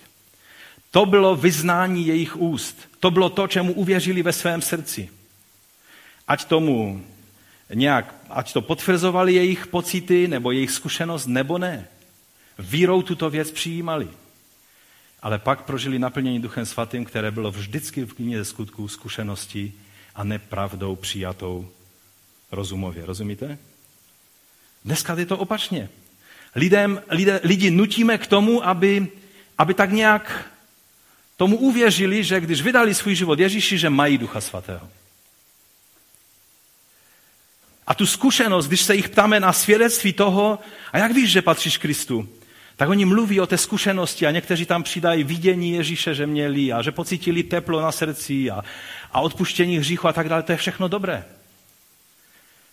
[0.91, 2.89] To bylo vyznání jejich úst.
[3.01, 5.11] To bylo to, čemu uvěřili ve svém srdci.
[6.29, 7.05] Ať tomu
[7.75, 11.89] nějak, ať to potvrzovali jejich pocity nebo jejich zkušenost, nebo ne.
[12.59, 14.09] Vírou tuto věc přijímali.
[15.23, 19.73] Ale pak prožili naplnění Duchem Svatým, které bylo vždycky v knize skutků zkušeností
[20.15, 21.69] a nepravdou přijatou
[22.53, 23.07] rozumově.
[23.07, 23.59] Rozumíte?
[24.85, 25.89] Dneska je to opačně.
[26.55, 29.09] Lidem, lidé, lidi nutíme k tomu, aby,
[29.59, 30.51] aby tak nějak
[31.37, 34.89] tomu uvěřili, že když vydali svůj život Ježíši, že mají Ducha Svatého.
[37.87, 40.59] A tu zkušenost, když se jich ptáme na svědectví toho,
[40.93, 42.29] a jak víš, že patříš Kristu?
[42.77, 46.83] Tak oni mluví o té zkušenosti a někteří tam přidají vidění Ježíše, že měli a
[46.83, 48.65] že pocítili teplo na srdci a,
[49.13, 50.43] a odpuštění hříchu a tak dále.
[50.43, 51.25] To je všechno dobré.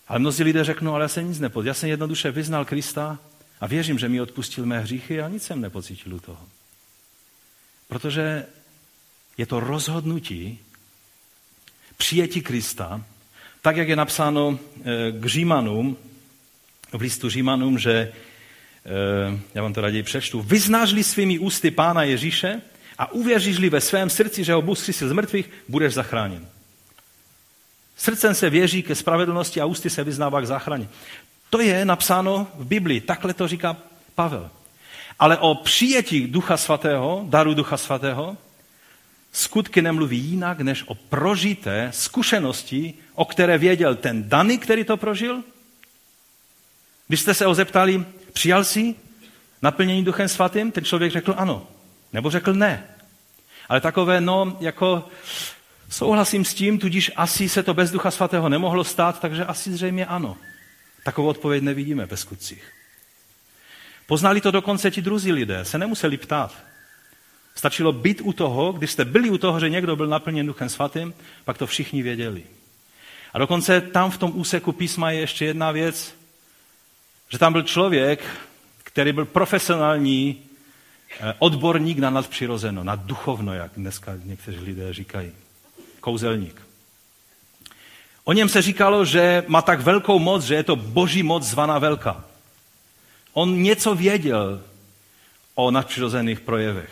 [0.08, 1.68] Ale mnozí lidé řeknou, ale já jsem nic nepocítil.
[1.68, 3.20] Já jsem jednoduše vyznal Krista
[3.62, 6.47] a věřím, že mi odpustil mé hříchy a nic jsem nepocítil u toho.
[7.88, 8.45] Protože
[9.38, 10.60] je to rozhodnutí
[11.97, 13.06] přijetí Krista,
[13.62, 15.97] tak jak je napsáno eh, k Římanům,
[16.93, 18.14] v listu Římanům, že
[19.55, 22.61] já vám to raději přečtu, vyznáš-li svými ústy Pána Ježíše
[22.97, 26.47] a uvěříš-li ve svém srdci, že ho Bůh zkřísil z mrtvých, budeš zachráněn.
[27.97, 30.89] Srdcem se věří ke spravedlnosti a ústy se vyznává k záchraně.
[31.49, 33.77] To je napsáno v Biblii, takhle to říká
[34.15, 34.49] Pavel.
[35.19, 38.38] Ale o přijetí Ducha Svatého, daru Ducha Svatého,
[39.32, 45.43] skutky nemluví jinak, než o prožité zkušenosti, o které věděl ten daný, který to prožil.
[47.07, 48.95] Když jste se ho zeptali, Přijal jsi
[49.61, 50.71] naplnění Duchem Svatým?
[50.71, 51.67] Ten člověk řekl ano.
[52.13, 52.84] Nebo řekl ne.
[53.69, 55.07] Ale takové, no, jako
[55.89, 60.05] souhlasím s tím, tudíž asi se to bez Ducha Svatého nemohlo stát, takže asi zřejmě
[60.05, 60.38] ano.
[61.03, 62.71] Takovou odpověď nevidíme ve skutcích.
[64.07, 66.55] Poznali to dokonce ti druzí lidé, se nemuseli ptát.
[67.55, 71.13] Stačilo být u toho, když jste byli u toho, že někdo byl naplněn Duchem Svatým,
[71.45, 72.43] pak to všichni věděli.
[73.34, 76.15] A dokonce tam v tom úseku písma je ještě jedna věc,
[77.30, 78.25] že tam byl člověk,
[78.84, 80.38] který byl profesionální
[81.19, 85.32] eh, odborník na nadpřirozeno, na duchovno, jak dneska někteří lidé říkají.
[85.99, 86.61] Kouzelník.
[88.23, 91.80] O něm se říkalo, že má tak velkou moc, že je to boží moc zvaná
[91.80, 92.23] velká.
[93.34, 94.61] On něco věděl
[95.55, 96.89] o nadpřirozených projevech.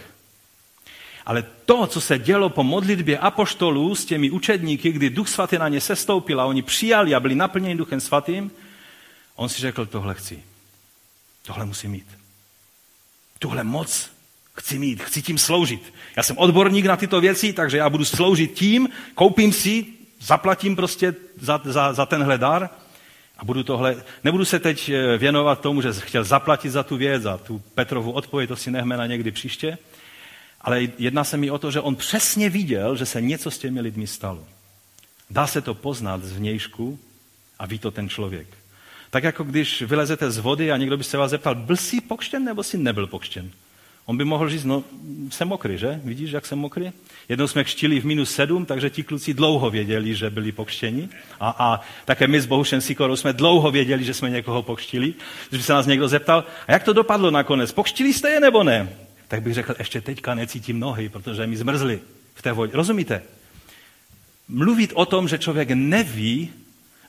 [1.25, 5.67] Ale to, co se dělo po modlitbě apoštolů s těmi učedníky, kdy Duch Svatý na
[5.67, 8.51] ně sestoupil a oni přijali a byli naplněni Duchem Svatým,
[9.37, 10.43] on si řekl, tohle chci.
[11.43, 12.07] Tohle musím mít.
[13.39, 14.09] Tuhle moc
[14.53, 15.93] chci mít, chci tím sloužit.
[16.15, 19.85] Já jsem odborník na tyto věci, takže já budu sloužit tím, koupím si,
[20.19, 22.69] zaplatím prostě za, za, za tenhle dar
[23.37, 27.23] a budu tohle, nebudu se teď eh, věnovat tomu, že chtěl zaplatit za tu věc,
[27.23, 29.77] za tu Petrovu odpověď, to si nechme na někdy příště,
[30.61, 33.81] ale jedná se mi o to, že on přesně viděl, že se něco s těmi
[33.81, 34.47] lidmi stalo.
[35.29, 36.99] Dá se to poznat z vnějšku
[37.59, 38.56] a ví to ten člověk.
[39.09, 42.43] Tak jako když vylezete z vody a někdo by se vás zeptal, byl jsi pokštěn
[42.43, 43.51] nebo jsi nebyl pokštěn?
[44.07, 44.83] On by mohl říct, no
[45.29, 46.01] jsem mokrý, že?
[46.03, 46.91] Vidíš, jak jsem mokrý?
[47.29, 51.09] Jednou jsme kštili v minus sedm, takže ti kluci dlouho věděli, že byli pokštěni.
[51.39, 55.13] A, a také my s Bohušem Sikorou jsme dlouho věděli, že jsme někoho pokštili.
[55.49, 57.71] Když by se nás někdo zeptal, a jak to dopadlo nakonec?
[57.71, 58.89] Pokštili jste je nebo ne?
[59.27, 61.99] Tak bych řekl, ještě teďka necítím nohy, protože mi zmrzly
[62.35, 62.71] v té vodě.
[62.75, 63.21] Rozumíte?
[64.47, 66.49] Mluvit o tom, že člověk neví,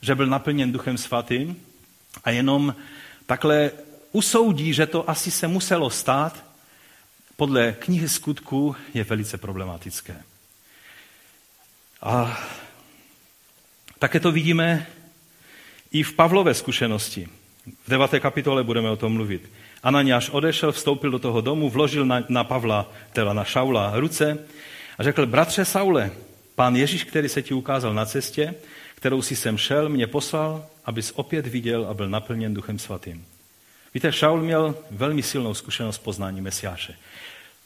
[0.01, 1.57] že byl naplněn Duchem Svatým
[2.25, 2.75] a jenom
[3.27, 3.71] takhle
[4.13, 6.45] usoudí, že to asi se muselo stát,
[7.37, 10.23] podle knihy skutků je velice problematické.
[12.03, 12.41] A
[13.99, 14.87] také to vidíme
[15.93, 17.29] i v Pavlové zkušenosti.
[17.87, 19.51] V deváté kapitole budeme o tom mluvit.
[19.83, 24.39] Ananiáš odešel, vstoupil do toho domu, vložil na, na Pavla, teda na Šaula ruce
[24.99, 26.11] a řekl, bratře Saule,
[26.55, 28.55] pán Ježíš, který se ti ukázal na cestě,
[28.95, 33.25] kterou si sem šel, mě poslal, abys opět viděl a byl naplněn Duchem Svatým.
[33.95, 36.95] Víte, Šaul měl velmi silnou zkušenost poznání Mesiáše.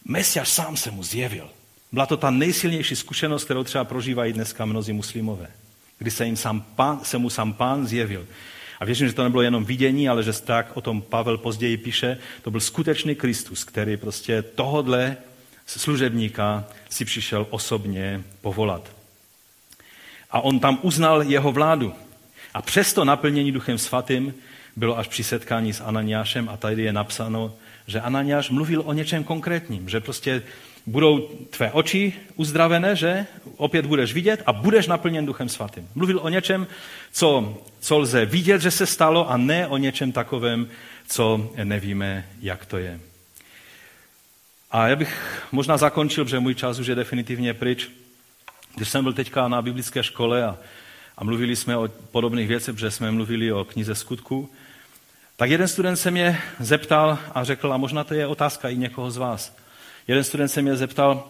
[0.05, 1.51] Mesiáš sám se mu zjevil.
[1.93, 5.47] Byla to ta nejsilnější zkušenost, kterou třeba prožívají dneska mnozí muslimové,
[5.99, 8.27] kdy se, jim sám pán, se mu sám pán zjevil.
[8.81, 12.19] A věřím, že to nebylo jenom vidění, ale že tak o tom Pavel později píše,
[12.43, 15.17] to byl skutečný Kristus, který prostě tohodle
[15.67, 18.91] služebníka si přišel osobně povolat.
[20.31, 21.95] A on tam uznal jeho vládu.
[22.55, 24.35] A přesto naplnění Duchem Svatým
[24.77, 27.55] bylo až při setkání s Ananiášem a tady je napsáno,
[27.87, 30.43] že Ananiáš mluvil o něčem konkrétním, že prostě
[30.87, 33.27] budou tvé oči uzdravené, že
[33.57, 35.89] opět budeš vidět a budeš naplněn Duchem Svatým.
[35.95, 36.67] Mluvil o něčem,
[37.13, 40.69] co, co lze vidět, že se stalo a ne o něčem takovém,
[41.09, 43.01] co nevíme, jak to je.
[44.71, 47.91] A já bych možná zakončil, protože můj čas už je definitivně pryč.
[48.77, 50.59] Když jsem byl teďka na biblické škole a,
[51.17, 54.51] a mluvili jsme o podobných věcech, protože jsme mluvili o knize skutku,
[55.37, 59.11] tak jeden student se mě zeptal a řekl, a možná to je otázka i někoho
[59.11, 59.57] z vás.
[60.09, 61.29] Jeden student se mě zeptal,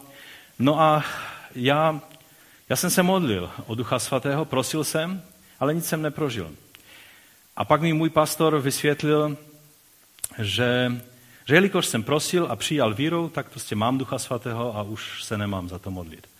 [0.58, 1.04] no a
[1.54, 2.00] já,
[2.68, 5.22] já jsem se modlil o Ducha Svatého, prosil jsem,
[5.60, 6.52] ale nic jsem neprožil.
[7.56, 9.36] A pak mi můj pastor vysvětlil,
[10.38, 10.92] že,
[11.46, 15.38] že jelikož jsem prosil a přijal vírou, tak prostě mám Ducha Svatého a už se
[15.38, 16.31] nemám za to modlit.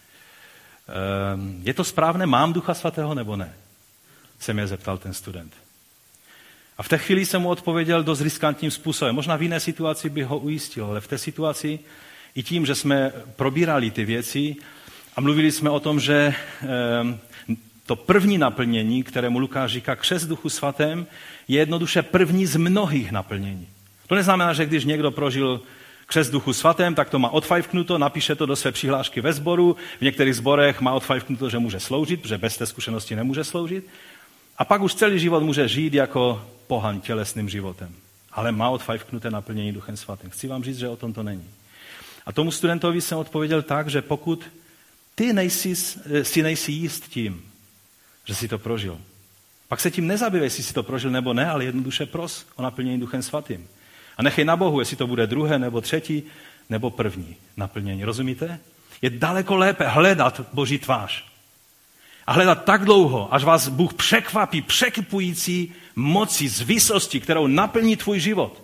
[0.93, 3.55] Ehm, je to správné, mám Ducha Svatého nebo ne?
[4.41, 5.53] Se mě zeptal ten student.
[6.79, 9.15] A v té chvíli jsem mu odpověděl dost riskantním způsobem.
[9.15, 11.79] Možná v jiné situaci bych ho ujistil, ale v té situaci
[12.35, 14.57] i tím, že jsme probírali ty věci
[15.17, 17.19] a mluvili jsme o tom, že ehm,
[17.87, 21.07] to první naplnění, kterému Lukáš říká křes duchu svatém,
[21.49, 23.69] je jednoduše první z mnohých naplnění.
[24.07, 25.61] To neznamená, že když někdo prožil
[26.13, 30.05] křes duchu svatém, tak to má odfajfknuto, napíše to do své přihlášky ve sboru, v
[30.05, 33.87] některých zborech má odfajfknuto, že může sloužit, protože bez té zkušenosti nemůže sloužit.
[34.59, 37.95] A pak už celý život může žít jako pohan tělesným životem.
[38.33, 40.31] Ale má odfajfknuté naplnění duchem svatým.
[40.31, 41.49] Chci vám říct, že o tom to není.
[42.27, 44.45] A tomu studentovi jsem odpověděl tak, že pokud
[45.15, 45.77] ty nejsi,
[46.23, 47.43] si nejsi jíst tím,
[48.25, 48.99] že si to prožil,
[49.69, 53.01] pak se tím nezabývej, jestli si to prožil nebo ne, ale jednoduše pros o naplnění
[53.01, 53.69] duchem svatým.
[54.17, 56.23] A nechej na Bohu, jestli to bude druhé nebo třetí
[56.71, 58.05] nebo první naplnění.
[58.05, 58.61] Rozumíte?
[59.03, 61.25] Je daleko lépe hledat Boží tvář.
[62.27, 68.21] A hledat tak dlouho, až vás Bůh překvapí překypující moci z výsosti, kterou naplní tvůj
[68.21, 68.63] život.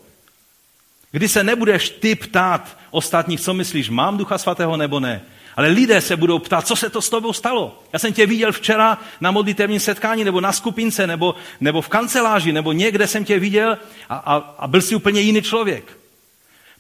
[1.11, 5.23] Kdy se nebudeš ty ptát ostatních, co myslíš, mám Ducha Svatého nebo ne.
[5.59, 7.83] Ale lidé se budou ptát, co se to s tobou stalo.
[7.93, 12.53] Já jsem tě viděl včera na modlitevním setkání, nebo na skupince, nebo, nebo v kanceláři,
[12.53, 13.79] nebo někde jsem tě viděl
[14.09, 15.99] a, a, a byl jsi úplně jiný člověk.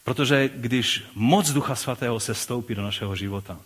[0.04, 3.58] Protože když moc Ducha Svatého se stoupí do našeho života,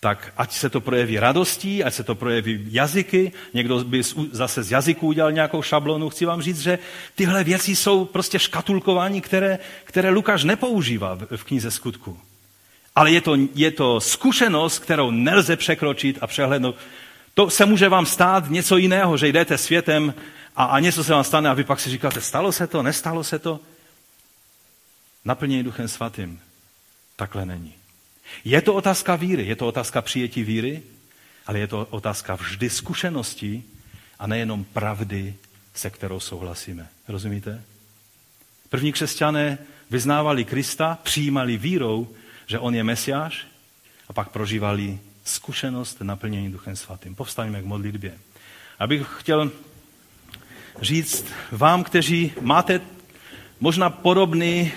[0.00, 4.70] tak ať se to projeví radostí, ať se to projeví jazyky, někdo by zase z
[4.70, 6.08] jazyku udělal nějakou šablonu.
[6.08, 6.78] Chci vám říct, že
[7.14, 12.18] tyhle věci jsou prostě škatulkování, které, které Lukáš nepoužívá v knize skutku.
[12.98, 16.76] Ale je to, je to zkušenost, kterou nelze překročit a přehlednout.
[17.34, 20.14] To se může vám stát něco jiného, že jdete světem
[20.56, 23.24] a, a něco se vám stane a vy pak si říkáte, stalo se to, nestalo
[23.24, 23.60] se to.
[25.24, 26.40] Naplnění duchem svatým.
[27.16, 27.74] Takhle není.
[28.44, 30.82] Je to otázka víry, je to otázka přijetí víry,
[31.46, 33.64] ale je to otázka vždy zkušeností
[34.18, 35.34] a nejenom pravdy,
[35.74, 36.88] se kterou souhlasíme.
[37.08, 37.62] Rozumíte?
[38.68, 39.58] První křesťané
[39.90, 42.08] vyznávali Krista, přijímali vírou,
[42.48, 43.46] že on je Mesiáš
[44.08, 47.14] a pak prožívali zkušenost naplnění Duchem Svatým.
[47.14, 48.18] Povstaňme k modlitbě.
[48.78, 49.50] Abych chtěl
[50.80, 52.80] říct vám, kteří máte
[53.60, 54.72] možná podobný,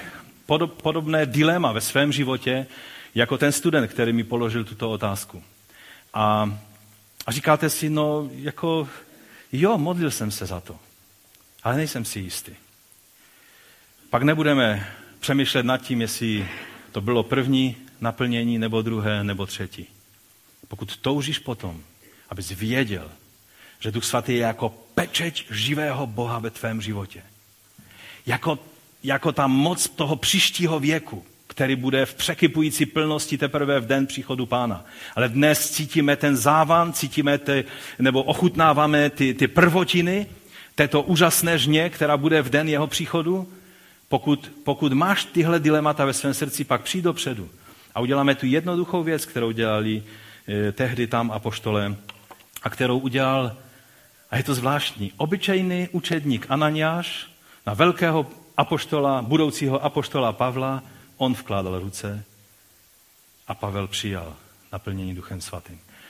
[0.67, 2.67] podobné dilema ve svém životě,
[3.15, 5.43] jako ten student, který mi položil tuto otázku.
[6.13, 6.57] A,
[7.25, 8.87] a říkáte si, no jako,
[9.51, 10.79] jo, modlil jsem se za to,
[11.63, 12.51] ale nejsem si jistý.
[14.09, 14.87] Pak nebudeme
[15.19, 16.47] přemýšlet nad tím, jestli
[16.91, 19.87] to bylo první naplnění, nebo druhé, nebo třetí.
[20.67, 21.81] Pokud toužíš potom,
[22.29, 23.11] abys věděl,
[23.79, 27.23] že Duch Svatý je jako pečeť živého Boha ve tvém životě.
[28.25, 28.59] Jako,
[29.03, 34.45] jako ta moc toho příštího věku, který bude v překypující plnosti teprve v den příchodu
[34.45, 34.85] pána.
[35.15, 37.65] Ale dnes cítíme ten závan, cítíme ty,
[37.99, 40.27] nebo ochutnáváme ty, ty prvotiny
[40.75, 43.47] této úžasné žně, která bude v den jeho příchodu.
[44.11, 47.49] Pokud, pokud máš tyhle dilemata ve svém srdci, pak přijď dopředu
[47.95, 50.03] a uděláme tu jednoduchou věc, kterou dělali
[50.47, 51.95] eh, tehdy tam apoštole
[52.63, 53.55] a kterou udělal,
[54.31, 57.31] a je to zvláštní, obyčejný učedník Ananiáš
[57.65, 60.83] na velkého apoštola, budoucího apoštola Pavla,
[61.17, 62.23] on vkládal ruce
[63.47, 64.35] a Pavel přijal
[64.71, 65.79] naplnění Duchem Svatým.